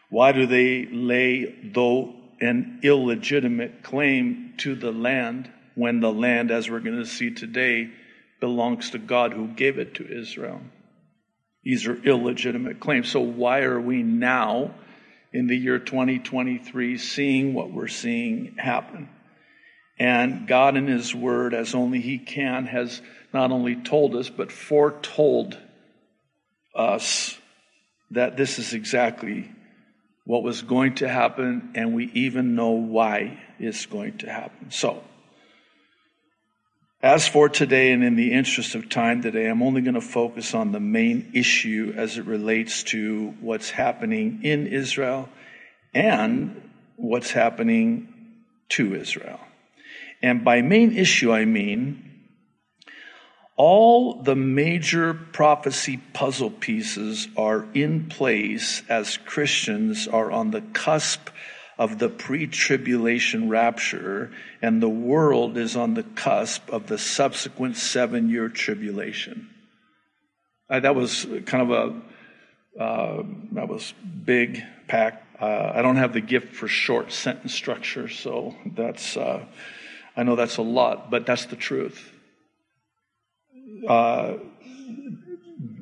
Why 0.08 0.32
do 0.32 0.46
they 0.46 0.86
lay, 0.86 1.54
though 1.74 2.14
an 2.40 2.80
illegitimate 2.82 3.82
claim 3.82 4.54
to 4.58 4.74
the 4.74 4.92
land, 4.92 5.50
when 5.74 6.00
the 6.00 6.12
land, 6.12 6.50
as 6.50 6.70
we're 6.70 6.80
going 6.80 6.96
to 6.98 7.06
see 7.06 7.30
today, 7.30 7.90
belongs 8.40 8.90
to 8.90 8.98
God 8.98 9.32
who 9.32 9.48
gave 9.48 9.78
it 9.78 9.94
to 9.96 10.20
Israel? 10.20 10.62
These 11.62 11.86
are 11.86 12.02
illegitimate 12.02 12.80
claims. 12.80 13.10
So, 13.10 13.20
why 13.20 13.62
are 13.62 13.80
we 13.80 14.02
now, 14.02 14.74
in 15.32 15.48
the 15.48 15.56
year 15.56 15.78
2023, 15.78 16.96
seeing 16.96 17.52
what 17.52 17.72
we're 17.72 17.88
seeing 17.88 18.54
happen? 18.56 19.10
And 19.98 20.46
God, 20.46 20.76
in 20.76 20.86
His 20.86 21.14
Word, 21.14 21.54
as 21.54 21.74
only 21.74 22.00
He 22.00 22.18
can, 22.18 22.66
has 22.66 23.02
not 23.36 23.52
only 23.52 23.76
told 23.76 24.16
us, 24.16 24.28
but 24.28 24.50
foretold 24.50 25.56
us 26.74 27.38
that 28.10 28.36
this 28.36 28.58
is 28.58 28.72
exactly 28.72 29.50
what 30.24 30.42
was 30.42 30.62
going 30.62 30.96
to 30.96 31.08
happen, 31.08 31.70
and 31.74 31.94
we 31.94 32.06
even 32.14 32.56
know 32.56 32.70
why 32.70 33.40
it's 33.58 33.86
going 33.86 34.18
to 34.18 34.30
happen. 34.30 34.70
So, 34.70 35.02
as 37.02 37.28
for 37.28 37.48
today, 37.48 37.92
and 37.92 38.02
in 38.02 38.16
the 38.16 38.32
interest 38.32 38.74
of 38.74 38.88
time 38.88 39.22
today, 39.22 39.46
I'm 39.46 39.62
only 39.62 39.82
going 39.82 39.94
to 39.94 40.00
focus 40.00 40.54
on 40.54 40.72
the 40.72 40.80
main 40.80 41.30
issue 41.34 41.94
as 41.96 42.18
it 42.18 42.24
relates 42.24 42.82
to 42.84 43.34
what's 43.40 43.70
happening 43.70 44.40
in 44.42 44.66
Israel 44.66 45.28
and 45.94 46.60
what's 46.96 47.30
happening 47.30 48.08
to 48.70 48.94
Israel. 48.94 49.40
And 50.22 50.44
by 50.44 50.62
main 50.62 50.96
issue, 50.96 51.32
I 51.32 51.44
mean 51.44 52.05
all 53.56 54.22
the 54.22 54.36
major 54.36 55.14
prophecy 55.14 55.96
puzzle 56.12 56.50
pieces 56.50 57.26
are 57.36 57.66
in 57.72 58.06
place 58.08 58.82
as 58.88 59.16
Christians 59.16 60.06
are 60.06 60.30
on 60.30 60.50
the 60.50 60.60
cusp 60.60 61.30
of 61.78 61.98
the 61.98 62.08
pre 62.08 62.46
tribulation 62.46 63.48
rapture, 63.48 64.30
and 64.62 64.82
the 64.82 64.88
world 64.88 65.56
is 65.56 65.76
on 65.76 65.94
the 65.94 66.02
cusp 66.02 66.70
of 66.70 66.86
the 66.86 66.98
subsequent 66.98 67.76
seven 67.76 68.28
year 68.28 68.48
tribulation. 68.48 69.50
Uh, 70.68 70.80
that 70.80 70.94
was 70.94 71.26
kind 71.46 71.70
of 71.70 72.02
a, 72.78 72.82
uh, 72.82 73.22
that 73.52 73.68
was 73.68 73.94
big, 74.24 74.62
pack. 74.88 75.22
Uh, 75.40 75.72
I 75.74 75.82
don't 75.82 75.96
have 75.96 76.12
the 76.12 76.20
gift 76.20 76.54
for 76.54 76.66
short 76.66 77.12
sentence 77.12 77.54
structure, 77.54 78.08
so 78.08 78.54
that's, 78.64 79.16
uh, 79.16 79.44
I 80.16 80.22
know 80.22 80.34
that's 80.34 80.56
a 80.56 80.62
lot, 80.62 81.10
but 81.10 81.26
that's 81.26 81.46
the 81.46 81.56
truth. 81.56 82.12
Uh, 83.88 84.34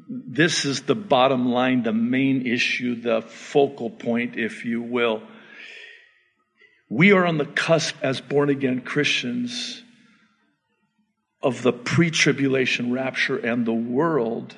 this 0.08 0.64
is 0.64 0.82
the 0.82 0.94
bottom 0.94 1.52
line, 1.52 1.82
the 1.82 1.92
main 1.92 2.46
issue, 2.46 3.00
the 3.00 3.22
focal 3.22 3.90
point, 3.90 4.36
if 4.36 4.64
you 4.64 4.82
will. 4.82 5.22
We 6.88 7.12
are 7.12 7.26
on 7.26 7.38
the 7.38 7.46
cusp 7.46 7.96
as 8.02 8.20
born 8.20 8.50
again 8.50 8.80
Christians 8.80 9.82
of 11.42 11.62
the 11.62 11.72
pre 11.72 12.10
tribulation 12.10 12.92
rapture, 12.92 13.36
and 13.36 13.66
the 13.66 13.72
world 13.72 14.56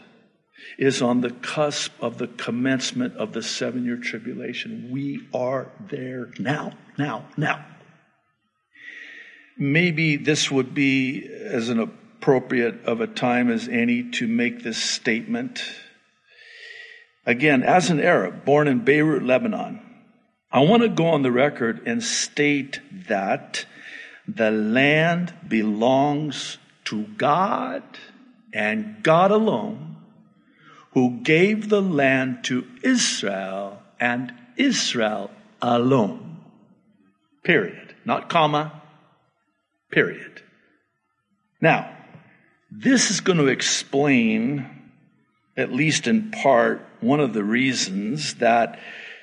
is 0.78 1.02
on 1.02 1.20
the 1.20 1.30
cusp 1.30 1.92
of 2.00 2.18
the 2.18 2.26
commencement 2.26 3.16
of 3.16 3.32
the 3.32 3.42
seven 3.42 3.84
year 3.84 3.96
tribulation. 3.96 4.90
We 4.90 5.26
are 5.34 5.70
there 5.88 6.30
now, 6.38 6.72
now, 6.98 7.26
now. 7.36 7.64
Maybe 9.58 10.16
this 10.16 10.50
would 10.50 10.74
be 10.74 11.26
as 11.26 11.68
an 11.68 11.90
appropriate 12.26 12.84
of 12.86 13.00
a 13.00 13.06
time 13.06 13.48
as 13.48 13.68
any 13.68 14.02
to 14.02 14.26
make 14.26 14.64
this 14.64 14.82
statement. 14.82 15.62
Again, 17.24 17.62
as 17.62 17.88
an 17.88 18.00
Arab 18.00 18.44
born 18.44 18.66
in 18.66 18.80
Beirut, 18.80 19.22
Lebanon, 19.22 19.80
I 20.50 20.58
want 20.58 20.82
to 20.82 20.88
go 20.88 21.06
on 21.06 21.22
the 21.22 21.30
record 21.30 21.86
and 21.86 22.02
state 22.02 22.80
that 23.06 23.64
the 24.26 24.50
land 24.50 25.34
belongs 25.46 26.58
to 26.86 27.04
God 27.04 27.84
and 28.52 29.04
God 29.04 29.30
alone, 29.30 29.94
who 30.94 31.20
gave 31.20 31.68
the 31.68 31.82
land 31.82 32.42
to 32.46 32.66
Israel 32.82 33.80
and 34.00 34.34
Israel 34.56 35.30
alone. 35.62 36.38
Period. 37.44 37.94
Not 38.04 38.28
comma. 38.28 38.82
Period. 39.92 40.42
Now, 41.60 41.95
this 42.78 43.10
is 43.10 43.20
going 43.20 43.38
to 43.38 43.46
explain, 43.46 44.66
at 45.56 45.72
least 45.72 46.06
in 46.06 46.30
part, 46.30 46.86
one 47.00 47.20
of 47.20 47.32
the 47.32 47.44
reasons 47.44 48.34
that 48.34 48.78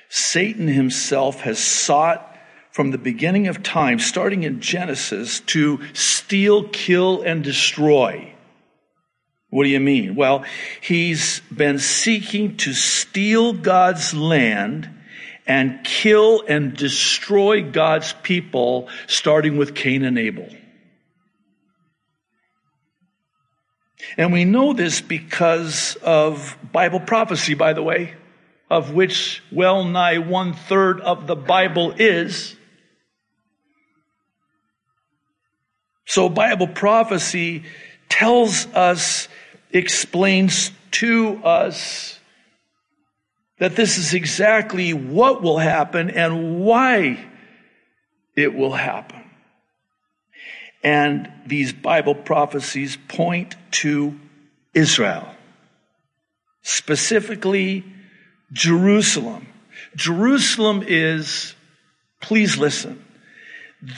Satan 0.08 0.66
himself 0.66 1.40
has 1.42 1.58
sought 1.58 2.36
from 2.72 2.90
the 2.90 2.98
beginning 2.98 3.46
of 3.46 3.62
time, 3.62 4.00
starting 4.00 4.42
in 4.42 4.60
Genesis, 4.60 5.38
to 5.40 5.80
steal, 5.92 6.68
kill, 6.68 7.22
and 7.22 7.44
destroy. 7.44 8.34
What 9.50 9.62
do 9.62 9.70
you 9.70 9.78
mean? 9.78 10.16
Well, 10.16 10.44
he's 10.80 11.40
been 11.54 11.78
seeking 11.78 12.56
to 12.58 12.72
steal 12.72 13.52
God's 13.52 14.12
land 14.12 14.90
and 15.46 15.84
kill 15.84 16.42
and 16.48 16.76
destroy 16.76 17.62
God's 17.62 18.14
people, 18.24 18.88
starting 19.06 19.56
with 19.56 19.76
Cain 19.76 20.02
and 20.04 20.18
Abel. 20.18 20.48
And 24.16 24.32
we 24.32 24.44
know 24.44 24.72
this 24.72 25.00
because 25.00 25.96
of 25.96 26.56
Bible 26.72 27.00
prophecy, 27.00 27.54
by 27.54 27.72
the 27.72 27.82
way, 27.82 28.14
of 28.70 28.92
which 28.92 29.42
well 29.50 29.84
nigh 29.84 30.18
one 30.18 30.52
third 30.52 31.00
of 31.00 31.26
the 31.26 31.36
Bible 31.36 31.94
is. 31.98 32.56
So 36.06 36.28
Bible 36.28 36.68
prophecy 36.68 37.64
tells 38.08 38.66
us, 38.66 39.28
explains 39.70 40.70
to 40.92 41.42
us 41.42 42.20
that 43.58 43.74
this 43.74 43.98
is 43.98 44.14
exactly 44.14 44.92
what 44.92 45.42
will 45.42 45.58
happen 45.58 46.10
and 46.10 46.60
why 46.60 47.24
it 48.36 48.54
will 48.54 48.72
happen. 48.72 49.23
And 50.84 51.32
these 51.46 51.72
Bible 51.72 52.14
prophecies 52.14 52.98
point 53.08 53.56
to 53.72 54.20
Israel, 54.74 55.26
specifically 56.62 57.84
Jerusalem. 58.52 59.48
Jerusalem 59.96 60.84
is, 60.86 61.54
please 62.20 62.58
listen, 62.58 63.02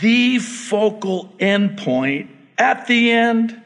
the 0.01 0.39
focal 0.39 1.35
endpoint 1.39 2.29
at 2.57 2.87
the 2.87 3.11
end, 3.11 3.61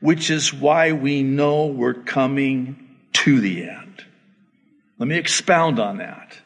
which 0.00 0.30
is 0.30 0.54
why 0.54 0.92
we 0.92 1.22
know 1.22 1.66
we're 1.66 1.94
coming 1.94 2.96
to 3.12 3.40
the 3.40 3.68
end. 3.68 4.04
Let 4.98 5.08
me 5.08 5.16
expound 5.16 5.80
on 5.80 5.98
that. 5.98 6.38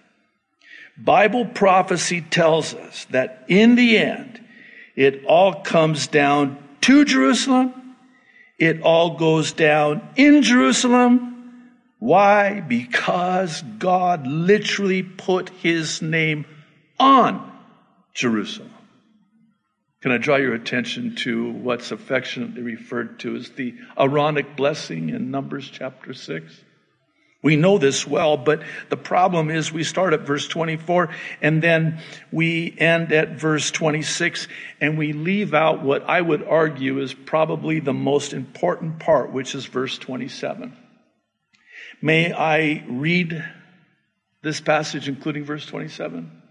Bible 0.97 1.45
prophecy 1.45 2.23
tells 2.23 2.75
us 2.75 3.05
that 3.11 3.45
in 3.49 3.75
the 3.75 3.99
end, 3.99 4.41
it 4.97 5.25
all 5.27 5.63
comes 5.63 6.07
down 6.07 6.59
to 6.83 7.05
Jerusalem. 7.05 7.75
It 8.59 8.81
all 8.83 9.19
goes 9.19 9.53
down 9.53 10.09
in 10.17 10.43
Jerusalem. 10.43 11.35
Why? 11.99 12.61
Because 12.61 13.63
God 13.79 14.27
literally 14.27 15.03
put 15.03 15.51
his 15.51 16.01
name 16.01 16.47
on 16.99 17.53
Jerusalem. 18.15 18.71
Can 20.03 20.13
I 20.13 20.19
draw 20.19 20.37
your 20.37 20.55
attention 20.55 21.17
to 21.17 21.51
what's 21.51 21.91
affectionately 21.91 22.63
referred 22.63 23.19
to 23.21 23.37
as 23.37 23.51
the 23.51 23.75
Aaronic 23.99 24.57
blessing 24.57 25.11
in 25.11 25.31
Numbers 25.31 25.69
chapter 25.69 26.15
6? 26.15 26.65
We 27.47 27.55
know 27.55 27.79
this 27.79 28.05
well, 28.05 28.37
but 28.37 28.65
the 28.89 28.97
problem 28.97 29.53
is 29.53 29.71
we 29.71 29.85
start 29.85 30.13
at 30.13 30.23
verse 30.23 30.49
24 30.49 31.11
and 31.41 31.63
then 31.63 32.01
we 32.33 32.75
end 32.77 33.13
at 33.13 33.39
verse 33.39 33.71
26 33.71 34.49
and 34.81 34.99
we 34.99 35.13
leave 35.13 35.55
out 35.55 35.81
what 35.81 36.03
I 36.11 36.21
would 36.21 36.43
argue 36.43 36.99
is 36.99 37.15
probably 37.15 37.79
the 37.79 37.93
most 37.93 38.33
important 38.33 38.99
part, 38.99 39.31
which 39.31 39.55
is 39.55 39.65
verse 39.65 39.97
27. 39.97 40.77
May 42.03 42.33
I 42.33 42.85
read 42.89 43.45
this 44.43 44.61
passage, 44.61 45.09
including 45.09 45.45
verse 45.45 45.67
27? 45.67 46.43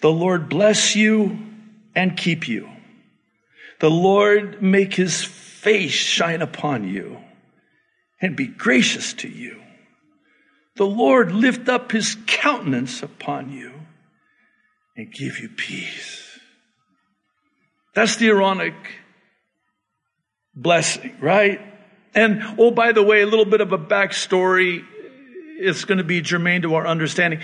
The 0.00 0.12
Lord 0.12 0.48
bless 0.48 0.96
you 0.96 1.38
and 1.94 2.16
keep 2.16 2.48
you. 2.48 2.70
The 3.80 3.90
Lord 3.90 4.62
make 4.62 4.94
his 4.94 5.22
face 5.22 5.92
shine 5.92 6.40
upon 6.40 6.88
you 6.88 7.18
and 8.20 8.36
be 8.36 8.46
gracious 8.46 9.12
to 9.14 9.28
you. 9.28 9.60
The 10.76 10.86
Lord 10.86 11.32
lift 11.32 11.68
up 11.68 11.92
his 11.92 12.16
countenance 12.26 13.02
upon 13.02 13.50
you 13.50 13.72
and 14.96 15.12
give 15.12 15.38
you 15.40 15.48
peace. 15.48 16.22
That's 17.94 18.16
the 18.16 18.28
Aaronic 18.28 18.74
blessing, 20.54 21.16
right? 21.20 21.60
And 22.14 22.42
oh, 22.58 22.70
by 22.70 22.92
the 22.92 23.02
way, 23.02 23.22
a 23.22 23.26
little 23.26 23.44
bit 23.44 23.60
of 23.60 23.72
a 23.72 23.78
backstory 23.78 24.84
it's 25.58 25.84
going 25.84 25.98
to 25.98 26.04
be 26.04 26.20
germane 26.20 26.62
to 26.62 26.74
our 26.74 26.86
understanding. 26.86 27.40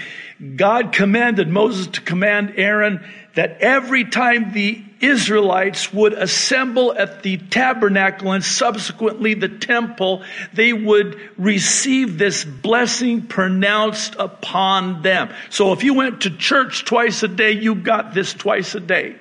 God 0.56 0.92
commanded 0.92 1.48
Moses 1.48 1.86
to 1.88 2.00
command 2.00 2.54
Aaron 2.56 3.04
that 3.34 3.58
every 3.60 4.04
time 4.04 4.52
the 4.52 4.82
Israelites 5.00 5.92
would 5.92 6.12
assemble 6.12 6.92
at 6.92 7.22
the 7.22 7.38
tabernacle 7.38 8.32
and 8.32 8.44
subsequently 8.44 9.34
the 9.34 9.48
temple, 9.48 10.22
they 10.52 10.72
would 10.72 11.18
receive 11.36 12.18
this 12.18 12.44
blessing 12.44 13.22
pronounced 13.22 14.14
upon 14.18 15.02
them. 15.02 15.30
So 15.50 15.72
if 15.72 15.82
you 15.82 15.94
went 15.94 16.22
to 16.22 16.36
church 16.36 16.84
twice 16.84 17.22
a 17.22 17.28
day, 17.28 17.52
you 17.52 17.74
got 17.74 18.14
this 18.14 18.32
twice 18.32 18.74
a 18.74 18.80
day. 18.80 19.16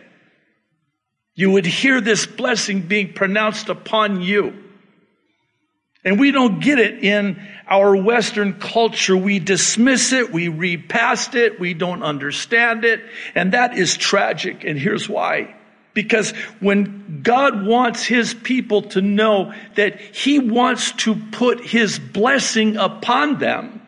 You 1.34 1.52
would 1.52 1.66
hear 1.66 2.02
this 2.02 2.26
blessing 2.26 2.82
being 2.82 3.14
pronounced 3.14 3.70
upon 3.70 4.22
you. 4.22 4.54
And 6.04 6.20
we 6.20 6.32
don't 6.32 6.60
get 6.62 6.80
it 6.80 7.04
in 7.04 7.42
our 7.68 7.96
Western 7.96 8.54
culture. 8.60 9.16
We 9.16 9.38
dismiss 9.38 10.14
it. 10.14 10.32
We 10.32 10.48
read 10.48 10.90
past 10.90 11.36
it. 11.36 11.60
We 11.60 11.76
don't 11.76 12.02
understand 12.02 12.86
it. 12.86 13.02
And 13.36 13.54
that 13.54 13.78
is 13.78 13.98
tragic. 13.98 14.64
And 14.64 14.80
here's 14.80 15.08
why. 15.08 15.56
Because 15.94 16.32
when 16.60 17.22
God 17.22 17.66
wants 17.66 18.04
His 18.04 18.34
people 18.34 18.84
to 18.84 19.02
know 19.02 19.54
that 19.76 20.00
He 20.00 20.40
wants 20.40 20.92
to 21.04 21.16
put 21.16 21.64
His 21.64 22.00
blessing 22.00 22.78
upon 22.78 23.38
them, 23.38 23.82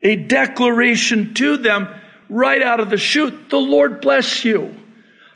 a 0.00 0.16
declaration 0.16 1.34
to 1.34 1.58
them 1.58 1.88
right 2.30 2.62
out 2.62 2.80
of 2.80 2.88
the 2.88 2.96
chute, 2.96 3.50
the 3.50 3.58
Lord 3.58 4.00
bless 4.00 4.44
you. 4.46 4.74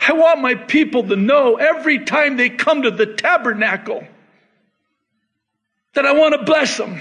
I 0.07 0.13
want 0.13 0.41
my 0.41 0.55
people 0.55 1.03
to 1.09 1.17
know 1.17 1.57
every 1.57 2.05
time 2.05 2.37
they 2.37 2.49
come 2.49 2.83
to 2.83 2.91
the 2.91 3.07
tabernacle 3.07 4.07
that 5.95 6.07
I 6.07 6.13
want 6.13 6.35
to 6.35 6.45
bless 6.45 6.77
them. 6.77 7.01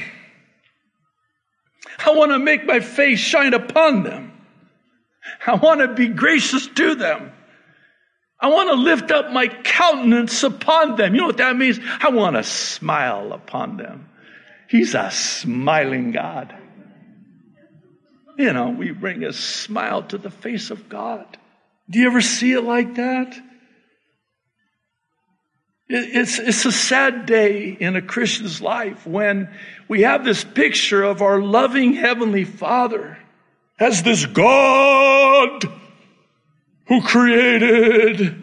I 2.05 2.11
want 2.11 2.31
to 2.31 2.39
make 2.39 2.65
my 2.65 2.79
face 2.79 3.19
shine 3.19 3.53
upon 3.53 4.03
them. 4.03 4.31
I 5.45 5.55
want 5.55 5.81
to 5.81 5.93
be 5.93 6.07
gracious 6.07 6.67
to 6.67 6.95
them. 6.95 7.31
I 8.39 8.47
want 8.47 8.69
to 8.69 8.75
lift 8.75 9.11
up 9.11 9.31
my 9.31 9.47
countenance 9.47 10.43
upon 10.43 10.97
them. 10.97 11.13
You 11.15 11.21
know 11.21 11.27
what 11.27 11.37
that 11.37 11.55
means? 11.55 11.79
I 12.01 12.09
want 12.09 12.35
to 12.35 12.43
smile 12.43 13.31
upon 13.31 13.77
them. 13.77 14.09
He's 14.67 14.95
a 14.95 15.11
smiling 15.11 16.11
God. 16.11 16.53
You 18.37 18.51
know, 18.51 18.71
we 18.71 18.91
bring 18.91 19.23
a 19.23 19.31
smile 19.31 20.03
to 20.03 20.17
the 20.17 20.31
face 20.31 20.71
of 20.71 20.89
God. 20.89 21.37
Do 21.89 21.99
you 21.99 22.07
ever 22.07 22.21
see 22.21 22.53
it 22.53 22.63
like 22.63 22.95
that? 22.95 23.39
It's, 25.95 26.39
it's 26.39 26.65
a 26.65 26.71
sad 26.71 27.27
day 27.27 27.69
in 27.69 27.95
a 27.95 28.01
Christian's 28.01 28.59
life 28.59 29.05
when 29.05 29.47
we 29.87 30.01
have 30.01 30.25
this 30.25 30.43
picture 30.43 31.03
of 31.03 31.21
our 31.21 31.39
loving 31.39 31.93
Heavenly 31.93 32.45
Father 32.45 33.15
as 33.79 34.01
this 34.01 34.25
God 34.25 35.65
who 36.87 36.99
created 37.03 38.41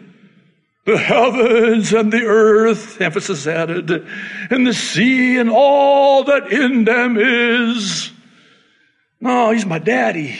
the 0.85 0.97
heavens 0.97 1.91
and 1.91 2.13
the 2.13 2.23
earth, 2.23 3.01
emphasis 3.01 3.45
added, 3.45 4.07
and 4.49 4.65
the 4.65 4.73
sea 4.73 5.37
and 5.37 5.49
all 5.49 6.23
that 6.23 6.53
in 6.53 6.85
them 6.85 7.17
is. 7.17 8.13
No, 9.19 9.51
He's 9.51 9.65
my 9.65 9.79
daddy. 9.79 10.39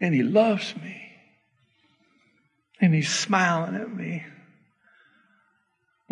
And 0.00 0.14
He 0.14 0.22
loves 0.22 0.74
me. 0.76 0.98
And 2.80 2.94
He's 2.94 3.12
smiling 3.12 3.74
at 3.74 3.94
me. 3.94 4.24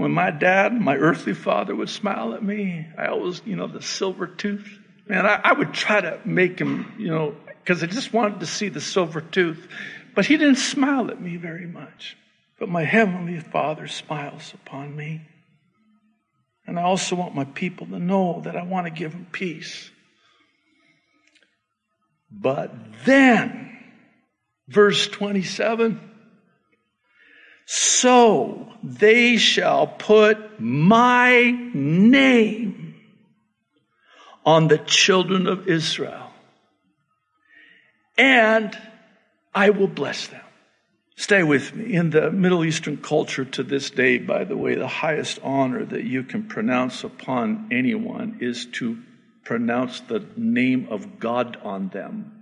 When 0.01 0.13
my 0.13 0.31
dad, 0.31 0.73
my 0.73 0.97
earthly 0.97 1.35
father, 1.35 1.77
would 1.77 1.91
smile 1.91 2.33
at 2.33 2.43
me, 2.43 2.87
I 2.97 3.09
always, 3.09 3.43
you 3.45 3.55
know, 3.55 3.67
the 3.67 3.83
silver 3.83 4.27
tooth. 4.27 4.79
Man, 5.07 5.27
I, 5.27 5.39
I 5.45 5.53
would 5.53 5.75
try 5.75 6.01
to 6.01 6.19
make 6.25 6.59
him, 6.59 6.95
you 6.97 7.09
know, 7.09 7.37
because 7.47 7.83
I 7.83 7.87
just 7.87 8.11
wanted 8.11 8.41
to 8.41 8.47
see 8.47 8.71
the 8.71 8.81
silver 8.81 9.21
tooth. 9.21 9.69
But 10.15 10.25
he 10.25 10.39
didn't 10.39 10.57
smile 10.57 11.11
at 11.11 11.21
me 11.21 11.37
very 11.37 11.67
much. 11.67 12.17
But 12.59 12.71
my 12.71 12.83
heavenly 12.83 13.41
father 13.41 13.89
smiles 13.89 14.55
upon 14.55 14.97
me. 14.97 15.21
And 16.67 16.79
I 16.79 16.85
also 16.85 17.15
want 17.15 17.35
my 17.35 17.45
people 17.45 17.87
to 17.89 17.99
know 17.99 18.41
that 18.47 18.57
I 18.57 18.63
want 18.63 18.87
to 18.87 18.91
give 18.91 19.13
them 19.13 19.27
peace. 19.31 19.91
But 22.31 22.73
then, 23.05 23.79
verse 24.67 25.07
27, 25.09 26.10
so 27.73 28.67
they 28.83 29.37
shall 29.37 29.87
put 29.87 30.61
my 30.61 31.53
name 31.73 32.97
on 34.45 34.67
the 34.67 34.79
children 34.79 35.47
of 35.47 35.69
Israel, 35.69 36.33
and 38.19 38.77
I 39.55 39.71
will 39.71 39.87
bless 39.87 40.27
them. 40.27 40.41
Stay 41.15 41.45
with 41.45 41.73
me. 41.73 41.95
In 41.95 42.11
the 42.11 42.33
Middle 42.33 42.65
Eastern 42.65 42.97
culture 42.97 43.45
to 43.45 43.63
this 43.63 43.91
day, 43.91 44.19
by 44.19 44.43
the 44.43 44.57
way, 44.57 44.75
the 44.75 44.89
highest 44.89 45.39
honor 45.45 45.85
that 45.85 46.03
you 46.03 46.25
can 46.25 46.49
pronounce 46.49 47.05
upon 47.05 47.69
anyone 47.71 48.39
is 48.41 48.67
to 48.81 48.99
pronounce 49.45 50.01
the 50.01 50.27
name 50.37 50.89
of 50.91 51.21
God 51.21 51.57
on 51.63 51.91
them, 51.91 52.33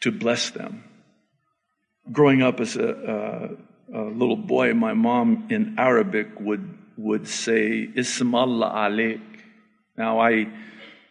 to 0.00 0.10
bless 0.10 0.48
them. 0.48 0.84
Growing 2.10 2.40
up 2.40 2.60
as 2.60 2.76
a, 2.76 2.88
uh, 2.90 3.48
a 3.94 4.02
little 4.02 4.36
boy, 4.36 4.74
my 4.74 4.92
mom 4.92 5.46
in 5.50 5.76
Arabic 5.78 6.40
would, 6.40 6.68
would 6.96 7.28
say, 7.28 7.88
Ism 7.94 8.34
Allah 8.34 8.72
alik. 8.74 9.20
Now 9.96 10.18
I 10.18 10.48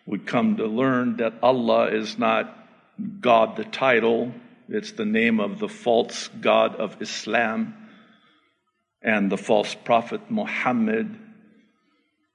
would 0.05 0.27
come 0.27 0.57
to 0.57 0.65
learn 0.65 1.17
that 1.17 1.35
Allah 1.41 1.87
is 1.87 2.19
not 2.19 2.53
God 3.21 3.55
the 3.55 3.63
title, 3.63 4.33
it's 4.67 4.91
the 4.91 5.05
name 5.05 5.39
of 5.39 5.59
the 5.59 5.69
false 5.69 6.27
God 6.41 6.75
of 6.75 7.01
Islam 7.01 7.73
and 9.01 9.31
the 9.31 9.37
false 9.37 9.73
prophet 9.75 10.29
Muhammad. 10.29 11.17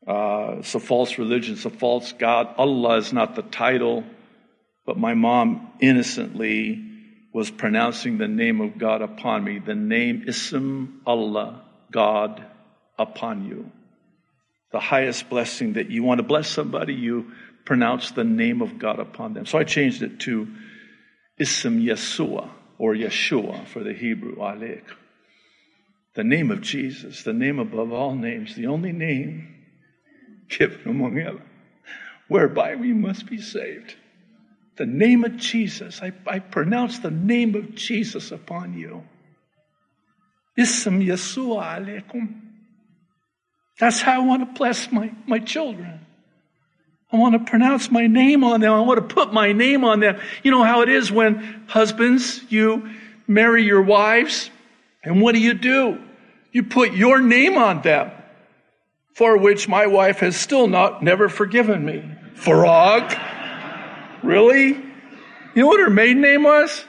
Uh, 0.06 0.56
it's 0.60 0.74
a 0.74 0.80
false 0.80 1.18
religion, 1.18 1.54
it's 1.54 1.66
a 1.66 1.70
false 1.70 2.12
God. 2.12 2.54
Allah 2.56 2.96
is 2.96 3.12
not 3.12 3.34
the 3.34 3.42
title, 3.42 4.04
but 4.86 4.96
my 4.96 5.12
mom 5.12 5.72
innocently 5.80 6.87
was 7.32 7.50
pronouncing 7.50 8.18
the 8.18 8.28
name 8.28 8.60
of 8.60 8.78
God 8.78 9.02
upon 9.02 9.44
me, 9.44 9.58
the 9.58 9.74
name 9.74 10.24
Ism 10.26 11.02
Allah, 11.06 11.62
God 11.90 12.44
upon 12.98 13.46
you. 13.46 13.70
The 14.72 14.80
highest 14.80 15.28
blessing 15.28 15.74
that 15.74 15.90
you 15.90 16.02
want 16.02 16.18
to 16.18 16.24
bless 16.24 16.48
somebody, 16.48 16.94
you 16.94 17.32
pronounce 17.64 18.10
the 18.10 18.24
name 18.24 18.62
of 18.62 18.78
God 18.78 18.98
upon 18.98 19.34
them. 19.34 19.46
So 19.46 19.58
I 19.58 19.64
changed 19.64 20.02
it 20.02 20.20
to 20.20 20.48
Ism 21.38 21.80
Yeshua 21.80 22.50
or 22.78 22.94
Yeshua 22.94 23.66
for 23.66 23.82
the 23.82 23.92
Hebrew, 23.92 24.36
Alik. 24.36 24.84
The 26.14 26.24
name 26.24 26.50
of 26.50 26.62
Jesus, 26.62 27.22
the 27.22 27.32
name 27.32 27.58
above 27.58 27.92
all 27.92 28.14
names, 28.14 28.54
the 28.56 28.66
only 28.66 28.92
name 28.92 29.54
given 30.48 30.80
among 30.86 31.16
heaven, 31.16 31.42
whereby 32.26 32.74
we 32.74 32.92
must 32.92 33.26
be 33.26 33.40
saved 33.40 33.94
the 34.78 34.86
name 34.86 35.24
of 35.24 35.36
Jesus. 35.36 36.00
I, 36.02 36.12
I 36.26 36.38
pronounce 36.38 37.00
the 37.00 37.10
name 37.10 37.54
of 37.56 37.74
Jesus 37.74 38.32
upon 38.32 38.78
you. 38.78 39.04
Ism 40.56 41.00
Yeshua 41.00 41.78
alaikum. 41.78 42.40
That's 43.78 44.00
how 44.00 44.22
I 44.22 44.24
want 44.24 44.42
to 44.42 44.58
bless 44.58 44.90
my, 44.90 45.12
my 45.26 45.40
children. 45.40 46.06
I 47.12 47.16
want 47.16 47.34
to 47.34 47.50
pronounce 47.50 47.90
my 47.90 48.06
name 48.06 48.44
on 48.44 48.60
them. 48.60 48.72
I 48.72 48.80
want 48.80 49.08
to 49.08 49.14
put 49.14 49.32
my 49.32 49.52
name 49.52 49.84
on 49.84 50.00
them. 50.00 50.20
You 50.42 50.50
know 50.50 50.62
how 50.62 50.82
it 50.82 50.88
is 50.88 51.10
when 51.10 51.64
husbands, 51.68 52.42
you 52.48 52.90
marry 53.26 53.64
your 53.64 53.82
wives, 53.82 54.50
and 55.02 55.20
what 55.20 55.34
do 55.34 55.40
you 55.40 55.54
do? 55.54 56.00
You 56.52 56.64
put 56.64 56.92
your 56.92 57.20
name 57.20 57.56
on 57.56 57.82
them, 57.82 58.10
for 59.14 59.36
which 59.38 59.68
my 59.68 59.86
wife 59.86 60.18
has 60.20 60.36
still 60.36 60.66
not 60.66 61.02
never 61.02 61.28
forgiven 61.28 61.84
me. 61.84 62.04
Farag? 62.34 63.37
Really? 64.22 64.68
You 64.68 65.62
know 65.62 65.66
what 65.66 65.80
her 65.80 65.90
maiden 65.90 66.22
name 66.22 66.42
was? 66.42 66.84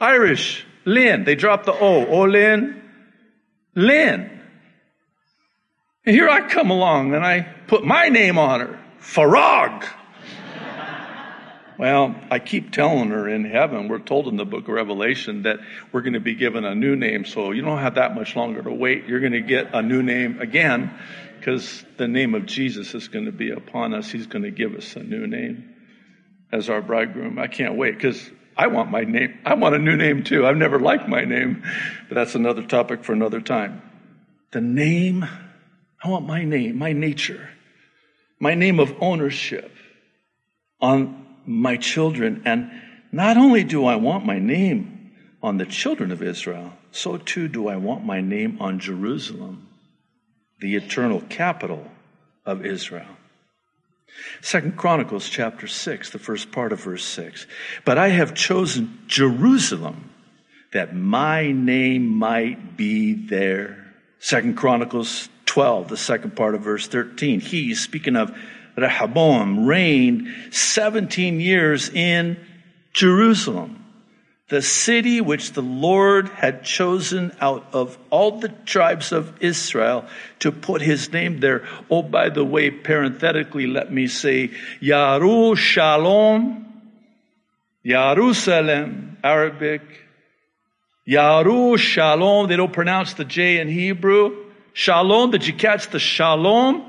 Irish. 0.00 0.66
Lynn. 0.84 1.24
They 1.24 1.34
dropped 1.34 1.66
the 1.66 1.72
O. 1.72 2.06
Oh, 2.06 2.22
Lynn. 2.22 2.82
Lynn. 3.74 4.40
And 6.04 6.16
here 6.16 6.28
I 6.28 6.48
come 6.48 6.70
along 6.70 7.14
and 7.14 7.24
I 7.24 7.42
put 7.66 7.84
my 7.84 8.08
name 8.08 8.38
on 8.38 8.60
her. 8.60 8.78
Farag. 9.00 9.86
Well, 11.78 12.14
I 12.30 12.40
keep 12.40 12.72
telling 12.72 13.08
her 13.08 13.26
in 13.26 13.46
heaven, 13.46 13.88
we're 13.88 14.00
told 14.00 14.28
in 14.28 14.36
the 14.36 14.44
book 14.44 14.64
of 14.64 14.74
Revelation 14.74 15.44
that 15.44 15.60
we're 15.92 16.02
going 16.02 16.12
to 16.12 16.20
be 16.20 16.34
given 16.34 16.66
a 16.66 16.74
new 16.74 16.94
name, 16.94 17.24
so 17.24 17.52
you 17.52 17.62
don't 17.62 17.78
have 17.78 17.94
that 17.94 18.14
much 18.14 18.36
longer 18.36 18.62
to 18.62 18.70
wait. 18.70 19.06
You're 19.06 19.20
going 19.20 19.32
to 19.32 19.40
get 19.40 19.74
a 19.74 19.80
new 19.80 20.02
name 20.02 20.42
again 20.42 20.92
because 21.38 21.82
the 21.96 22.06
name 22.06 22.34
of 22.34 22.44
Jesus 22.44 22.94
is 22.94 23.08
going 23.08 23.24
to 23.24 23.32
be 23.32 23.50
upon 23.50 23.94
us. 23.94 24.10
He's 24.10 24.26
going 24.26 24.42
to 24.42 24.50
give 24.50 24.74
us 24.74 24.94
a 24.94 25.02
new 25.02 25.26
name 25.26 25.74
as 26.52 26.68
our 26.68 26.80
bridegroom. 26.80 27.38
I 27.38 27.46
can't 27.46 27.76
wait 27.76 27.94
because 27.94 28.30
I 28.56 28.66
want 28.66 28.90
my 28.90 29.04
name. 29.04 29.38
I 29.44 29.54
want 29.54 29.74
a 29.74 29.78
new 29.78 29.96
name 29.96 30.24
too. 30.24 30.46
I've 30.46 30.56
never 30.56 30.78
liked 30.78 31.08
my 31.08 31.24
name, 31.24 31.62
but 32.08 32.14
that's 32.14 32.34
another 32.34 32.62
topic 32.62 33.04
for 33.04 33.12
another 33.12 33.40
time. 33.40 33.82
The 34.52 34.60
name, 34.60 35.24
I 36.02 36.08
want 36.08 36.26
my 36.26 36.44
name, 36.44 36.76
my 36.76 36.92
nature, 36.92 37.48
my 38.38 38.54
name 38.54 38.80
of 38.80 38.94
ownership 39.00 39.70
on 40.80 41.26
my 41.46 41.76
children. 41.76 42.42
And 42.44 42.70
not 43.12 43.36
only 43.36 43.64
do 43.64 43.86
I 43.86 43.96
want 43.96 44.26
my 44.26 44.38
name 44.38 45.12
on 45.42 45.56
the 45.56 45.66
children 45.66 46.10
of 46.10 46.22
Israel, 46.22 46.72
so 46.90 47.16
too 47.16 47.48
do 47.48 47.68
I 47.68 47.76
want 47.76 48.04
my 48.04 48.20
name 48.20 48.58
on 48.60 48.78
Jerusalem, 48.78 49.68
the 50.58 50.74
eternal 50.74 51.20
capital 51.28 51.90
of 52.44 52.66
Israel. 52.66 53.06
Second 54.42 54.76
Chronicles 54.76 55.28
chapter 55.28 55.66
6, 55.66 56.10
the 56.10 56.18
first 56.18 56.52
part 56.52 56.72
of 56.72 56.80
verse 56.80 57.04
6. 57.04 57.46
But 57.84 57.98
I 57.98 58.08
have 58.08 58.34
chosen 58.34 58.98
Jerusalem 59.06 60.10
that 60.72 60.94
my 60.94 61.52
name 61.52 62.06
might 62.06 62.76
be 62.76 63.14
there. 63.14 63.92
Second 64.18 64.56
Chronicles 64.56 65.28
12, 65.46 65.88
the 65.88 65.96
second 65.96 66.36
part 66.36 66.54
of 66.54 66.62
verse 66.62 66.86
13. 66.86 67.40
He, 67.40 67.74
speaking 67.74 68.16
of 68.16 68.36
Rehoboam 68.76 69.66
reigned 69.66 70.28
17 70.54 71.40
years 71.40 71.88
in 71.90 72.38
Jerusalem, 72.92 73.79
the 74.50 74.60
city 74.60 75.20
which 75.20 75.52
the 75.52 75.62
Lord 75.62 76.28
had 76.28 76.64
chosen 76.64 77.32
out 77.40 77.66
of 77.72 77.96
all 78.10 78.40
the 78.40 78.48
tribes 78.48 79.12
of 79.12 79.40
Israel 79.40 80.04
to 80.40 80.50
put 80.50 80.82
his 80.82 81.12
name 81.12 81.38
there. 81.38 81.66
Oh, 81.88 82.02
by 82.02 82.30
the 82.30 82.44
way, 82.44 82.70
parenthetically, 82.70 83.68
let 83.68 83.92
me 83.92 84.08
say, 84.08 84.50
Yaru 84.82 85.56
Shalom, 85.56 86.66
Jerusalem, 87.86 89.18
Arabic, 89.22 89.82
Yaru 91.08 91.78
Shalom, 91.78 92.48
they 92.48 92.56
don't 92.56 92.72
pronounce 92.72 93.14
the 93.14 93.24
J 93.24 93.60
in 93.60 93.68
Hebrew. 93.68 94.46
Shalom, 94.72 95.30
did 95.30 95.46
you 95.46 95.52
catch 95.52 95.90
the 95.90 96.00
Shalom? 96.00 96.84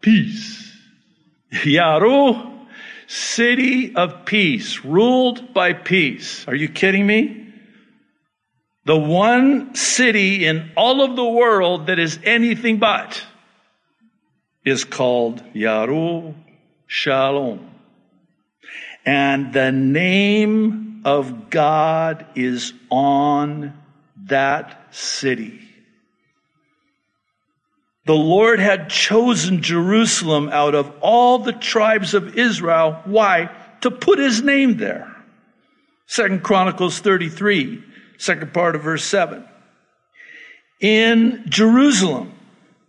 Peace. 0.00 0.72
Yaru, 1.52 2.49
city 3.10 3.96
of 3.96 4.24
peace, 4.24 4.84
ruled 4.84 5.52
by 5.52 5.72
peace. 5.72 6.46
Are 6.46 6.54
you 6.54 6.68
kidding 6.68 7.04
me? 7.04 7.52
The 8.84 8.96
one 8.96 9.74
city 9.74 10.46
in 10.46 10.70
all 10.76 11.02
of 11.02 11.16
the 11.16 11.24
world 11.24 11.88
that 11.88 11.98
is 11.98 12.20
anything 12.22 12.78
but 12.78 13.20
is 14.64 14.84
called 14.84 15.42
Yaru 15.54 16.34
Shalom. 16.86 17.68
And 19.04 19.52
the 19.52 19.72
name 19.72 21.02
of 21.04 21.50
God 21.50 22.26
is 22.36 22.72
on 22.90 23.76
that 24.26 24.94
city. 24.94 25.69
The 28.10 28.16
Lord 28.16 28.58
had 28.58 28.90
chosen 28.90 29.62
Jerusalem 29.62 30.48
out 30.48 30.74
of 30.74 30.92
all 31.00 31.38
the 31.38 31.52
tribes 31.52 32.12
of 32.12 32.36
Israel. 32.36 33.00
Why? 33.04 33.50
To 33.82 33.92
put 33.92 34.18
his 34.18 34.42
name 34.42 34.78
there. 34.78 35.14
Second 36.08 36.42
Chronicles 36.42 36.98
33, 36.98 37.84
second 38.18 38.52
part 38.52 38.74
of 38.74 38.82
verse 38.82 39.04
7. 39.04 39.44
In 40.80 41.44
Jerusalem, 41.46 42.32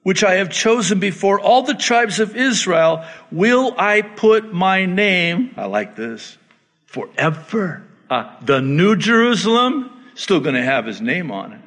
which 0.02 0.24
I 0.24 0.38
have 0.38 0.50
chosen 0.50 1.00
before 1.00 1.40
all 1.40 1.62
the 1.62 1.76
tribes 1.76 2.20
of 2.20 2.36
Israel, 2.36 3.06
will 3.32 3.76
I 3.78 4.02
put 4.02 4.52
my 4.52 4.88
name, 4.88 5.54
I 5.56 5.68
like 5.68 5.96
this, 5.96 6.36
forever. 6.88 7.84
Uh, 8.10 8.38
the 8.42 8.60
new 8.60 8.96
Jerusalem, 8.96 9.92
still 10.16 10.40
going 10.40 10.56
to 10.56 10.64
have 10.64 10.88
his 10.88 11.00
name 11.00 11.30
on 11.30 11.54
it. 11.54 11.61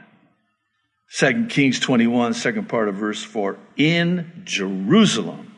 Second 1.14 1.48
Kings 1.48 1.78
21, 1.78 2.34
second 2.34 2.68
part 2.68 2.88
of 2.88 2.96
verse 2.96 3.22
4. 3.22 3.56
In 3.76 4.42
Jerusalem 4.42 5.54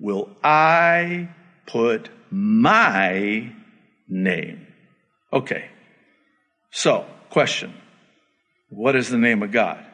will 0.00 0.30
I 0.42 1.28
put 1.66 2.08
my 2.30 3.52
name. 4.08 4.66
Okay. 5.30 5.68
So, 6.70 7.04
question. 7.28 7.74
What 8.70 8.96
is 8.96 9.10
the 9.10 9.18
name 9.18 9.42
of 9.42 9.52
God? 9.52 9.84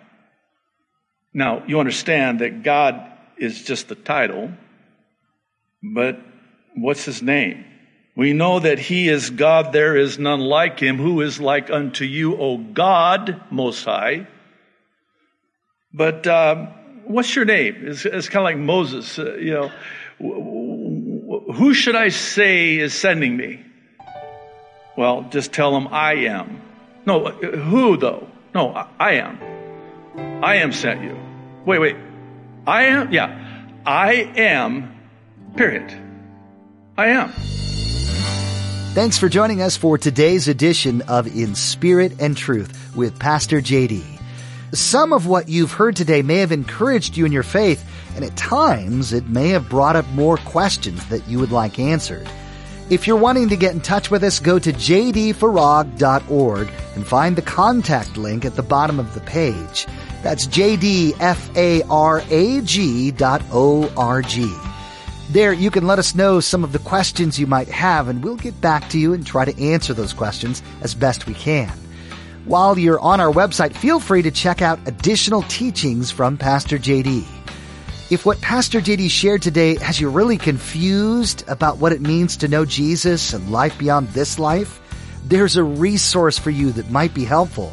Now, 1.35 1.65
you 1.67 1.81
understand 1.81 2.39
that 2.39 2.63
God 2.63 3.05
is 3.37 3.65
just 3.65 3.89
the 3.89 3.97
title, 3.97 4.53
but 5.83 6.21
what's 6.77 7.05
his 7.05 7.21
name? 7.21 7.65
We 8.15 8.33
know 8.33 8.61
that 8.61 8.79
he 8.79 9.09
is 9.09 9.31
God, 9.31 9.73
there 9.73 9.97
is 9.97 10.21
none 10.21 10.39
like 10.39 10.79
him. 10.79 10.99
Who 10.99 11.21
is 11.21 11.41
like 11.41 11.69
unto 11.69 12.05
you, 12.05 12.37
O 12.37 12.59
God, 12.59 13.43
Most 13.51 13.83
High? 13.85 14.29
But 15.93 16.27
um, 16.27 16.69
what's 17.05 17.35
your 17.35 17.45
name? 17.45 17.77
It's, 17.83 18.05
it's 18.05 18.29
kind 18.29 18.43
of 18.43 18.45
like 18.45 18.59
Moses, 18.59 19.19
uh, 19.19 19.37
you 19.37 19.53
know. 19.55 19.71
Who 21.55 21.75
should 21.75 21.95
I 21.97 22.09
say 22.09 22.77
is 22.77 22.93
sending 22.93 23.37
me? 23.37 23.65
Well, 24.97 25.27
just 25.31 25.53
tell 25.53 25.73
them 25.73 25.89
I 25.89 26.15
am. 26.27 26.61
No, 27.07 27.27
uh, 27.27 27.33
who 27.33 27.97
though? 27.97 28.29
No, 28.55 28.71
I 28.99 29.13
am. 29.13 29.39
I 30.43 30.57
am 30.57 30.73
sent 30.73 31.03
you. 31.03 31.17
Wait, 31.65 31.79
wait. 31.79 31.97
I 32.67 32.85
am? 32.85 33.13
Yeah. 33.13 33.45
I 33.87 34.13
am, 34.37 34.95
period. 35.57 35.91
I 36.99 37.09
am. 37.09 37.33
Thanks 38.95 39.17
for 39.17 39.29
joining 39.29 39.63
us 39.63 39.77
for 39.77 39.97
today's 39.97 40.49
edition 40.49 41.03
of 41.03 41.27
In 41.29 41.55
Spirit 41.55 42.21
and 42.21 42.37
Truth 42.37 42.97
with 42.97 43.19
Pastor 43.19 43.61
JD. 43.61 44.18
Some 44.75 45.15
of 45.15 45.27
what 45.27 45.49
you've 45.49 45.73
heard 45.73 45.97
today 45.97 46.21
may 46.21 46.37
have 46.39 46.53
encouraged 46.53 47.17
you 47.17 47.25
in 47.25 47.33
your 47.33 47.43
faith, 47.43 47.83
and 48.15 48.23
at 48.23 48.37
times 48.37 49.15
it 49.15 49.27
may 49.27 49.49
have 49.49 49.71
brought 49.71 49.97
up 49.97 50.07
more 50.11 50.37
questions 50.37 51.07
that 51.07 51.27
you 51.27 51.39
would 51.39 51.51
like 51.51 51.79
answered. 51.79 52.29
If 52.91 53.07
you're 53.07 53.17
wanting 53.17 53.49
to 53.49 53.57
get 53.57 53.73
in 53.73 53.81
touch 53.81 54.11
with 54.11 54.23
us, 54.23 54.39
go 54.39 54.59
to 54.59 54.71
jdfarag.org 54.73 56.71
and 56.95 57.07
find 57.07 57.37
the 57.37 57.43
contact 57.43 58.19
link 58.19 58.45
at 58.45 58.57
the 58.57 58.63
bottom 58.63 58.99
of 59.01 59.15
the 59.15 59.21
page. 59.21 59.87
That's 60.23 60.47
jdfarag.org. 60.47 61.15
There, 65.31 65.53
you 65.53 65.71
can 65.71 65.87
let 65.87 65.99
us 65.99 66.15
know 66.15 66.41
some 66.41 66.65
of 66.65 66.73
the 66.73 66.79
questions 66.79 67.39
you 67.39 67.47
might 67.47 67.69
have, 67.69 68.09
and 68.09 68.25
we'll 68.25 68.37
get 68.37 68.61
back 68.61 68.89
to 68.91 68.99
you 68.99 69.15
and 69.15 69.27
try 69.27 69.47
to 69.47 69.63
answer 69.63 69.95
those 69.95 70.13
questions 70.13 70.63
as 70.83 70.95
best 70.95 71.27
we 71.27 71.35
can. 71.35 71.73
While 72.49 72.79
you're 72.79 72.99
on 72.99 73.21
our 73.21 73.31
website, 73.31 73.77
feel 73.77 74.01
free 74.01 74.23
to 74.23 74.31
check 74.31 74.63
out 74.63 74.81
additional 74.87 75.43
teachings 75.43 76.11
from 76.11 76.39
Pastor 76.39 76.79
JD. 76.79 77.27
If 78.11 78.25
what 78.25 78.41
Pastor 78.41 78.81
JD 78.81 79.11
shared 79.11 79.43
today 79.43 79.77
has 79.77 80.01
you 80.01 80.09
really 80.09 80.39
confused 80.39 81.45
about 81.47 81.77
what 81.77 81.93
it 81.93 82.01
means 82.01 82.39
to 82.39 82.49
know 82.49 82.65
Jesus 82.65 83.35
and 83.35 83.53
life 83.53 83.77
beyond 83.77 84.09
this 84.09 84.39
life, 84.39 84.81
there's 85.27 85.57
a 85.57 85.63
resource 85.63 86.39
for 86.39 86.49
you 86.49 86.73
that 86.73 86.91
might 86.91 87.13
be 87.13 87.27
helpful. 87.27 87.71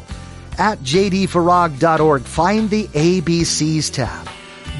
At 0.58 0.80
jdfarag.org, 0.80 2.20
find 2.20 2.68
the 2.68 2.84
ABCs 2.88 3.90
tab. 3.94 4.28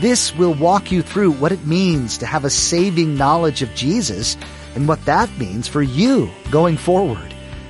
This 0.03 0.37
will 0.37 0.53
walk 0.53 0.93
you 0.93 1.01
through 1.01 1.31
what 1.31 1.53
it 1.53 1.67
means 1.67 2.19
to 2.19 2.27
have 2.27 2.45
a 2.45 2.51
saving 2.51 3.17
knowledge 3.17 3.63
of 3.63 3.75
Jesus 3.75 4.37
and 4.75 4.87
what 4.87 5.03
that 5.07 5.39
means 5.39 5.69
for 5.69 5.81
you 5.81 6.31
going 6.51 6.77
forward. 6.77 7.33